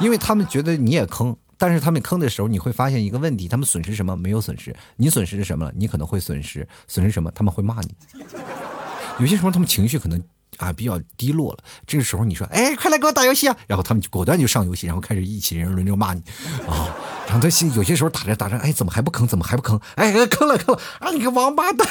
[0.00, 4.16] 因为他们觉得你也坑，但是他们坑的时候，你会发现一个问题，他们损失什么？
[4.16, 5.72] 没有损失，你损失是什么了？
[5.76, 7.30] 你可能会损失，损失什么？
[7.32, 7.94] 他们会骂你，
[9.18, 10.22] 有些时候他们情绪可能。
[10.58, 11.58] 啊，比较低落了。
[11.86, 13.54] 这个时候你说，哎，快来给我打游戏啊！
[13.66, 16.22] 然后他们就果断就上游戏，然后开始一起人轮流骂你
[16.66, 16.88] 啊。
[17.26, 19.26] 然后他心有些时候打着打着，哎，怎么还不坑？
[19.28, 19.78] 怎么还不坑？
[19.96, 20.80] 哎，坑了坑了！
[21.00, 21.86] 啊，你个王八蛋！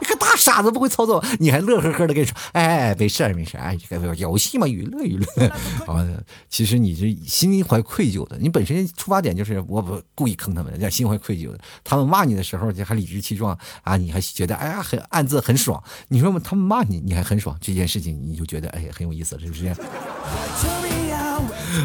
[0.00, 5.46] 你个大傻子，不会操作，你还乐呵呵的跟你说，哎，没事儿没事儿，哎，这个游戏嘛，娱乐娱乐。
[5.86, 6.06] 啊，
[6.48, 11.58] 其实你是心怀愧疚的，你本身出发点就是我不故意坑他们，叫心怀愧疚的。
[11.82, 15.82] 他们骂你的时候，就还理直气壮啊，你还觉得哎呀很暗自很爽。
[16.08, 19.74] 你说他们骂你，你还很爽，这件事情你就觉得哎很有意思，是不是？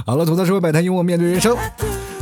[0.06, 1.56] 好了，吐槽社会百态，幽默面对人生。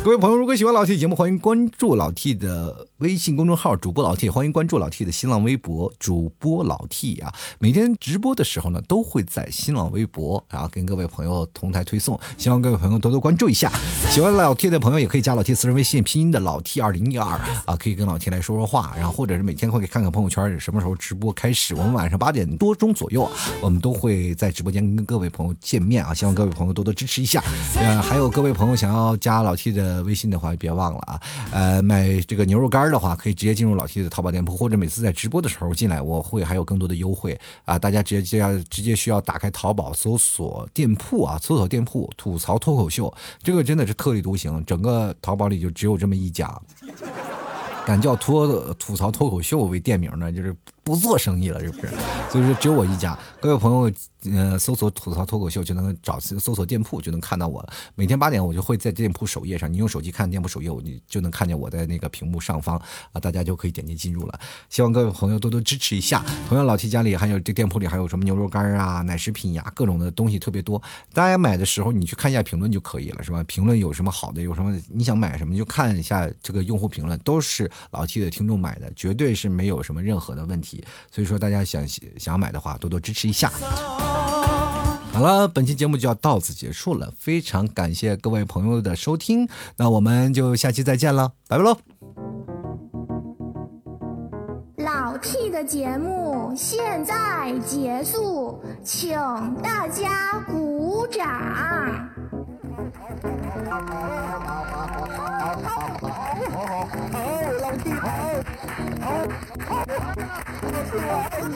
[0.03, 7.31] 各位朋友，如果喜欢老 T 节目，欢迎关注老 T 的微信公众号“主播老 T”，欢迎关注老 T 的新浪微博“主播老 T” 啊。
[7.59, 13.71] 每天直播的时候呢，都会在新浪微博然后跟各位朋友同台推送，希望各位朋友多多关注一下。
[14.09, 21.75] 喜欢老 T 的朋友也可以加老 T 私人微信，拼音的老 T 二零一二啊，可以跟老 T 来说说话，然后或者是每天会看看朋友圈什么时候直播开始。
[21.75, 23.29] 我们晚上八点多钟左右，
[23.61, 27.43] 我们都会在直播间跟各位朋友见面啊，希望各位朋友多多支持一下。
[27.75, 30.71] 呃，还有各位朋友想要加老 T 的呃微信的话，别。
[30.71, 31.19] 忘了啊，
[31.51, 37.77] 呃，买这个牛肉干的话，可以直接进入老 T 的淘宝店铺，或者每次在直播的时候进来，我会还有更多的优惠啊！
[37.77, 43.13] 大家直接直接直接需要打开淘宝搜索店铺啊，搜索店铺吐槽脱口秀，
[43.43, 46.57] 这个真的是特立独行，整个淘宝里就只有这么一家，
[47.85, 50.55] 敢叫脱吐槽脱口秀为店名的，就是。
[50.83, 51.93] 不做生意了，是不是？
[52.29, 53.17] 所以说只有我一家。
[53.39, 53.91] 各位朋友，
[54.31, 57.73] 呃，搜索“吐槽脱口秀”就能找搜索店铺就能看到我了。
[57.95, 62.77] 每天八点我就会在店铺首页上，你用手机看店铺首页，你就能看见我在那个屏幕上方
[63.11, 64.39] 啊，大家就可以点击进入了。
[64.69, 66.23] 希望各位朋友多多支持一下。
[66.47, 70.81] 同样，老 T 家里还有这店铺里还有什么牛肉干啊、奶食品呀，各种的东西特别多。
[71.13, 73.43] 大家买的时候你去看一下评论就可以了，是吧？
[73.43, 80.70] 评论有什么好的，有什么你想买什么就看一下这个用户评论，都是老 T 的听众买的，绝对是没有什么任何的问题。
[81.11, 81.83] 所以说，大家想
[82.17, 83.51] 想买的话，多多支持一下。
[85.13, 91.77] 好了，本期节目就要到此结束了，非常感谢各位朋友的收听，那我们就下期再见了，拜拜喽！
[94.77, 99.13] 老 T 的节目现在结束，请
[99.61, 101.27] 大家鼓掌。
[109.01, 109.11] 好，
[109.71, 109.85] 好好
[111.13, 111.49] 好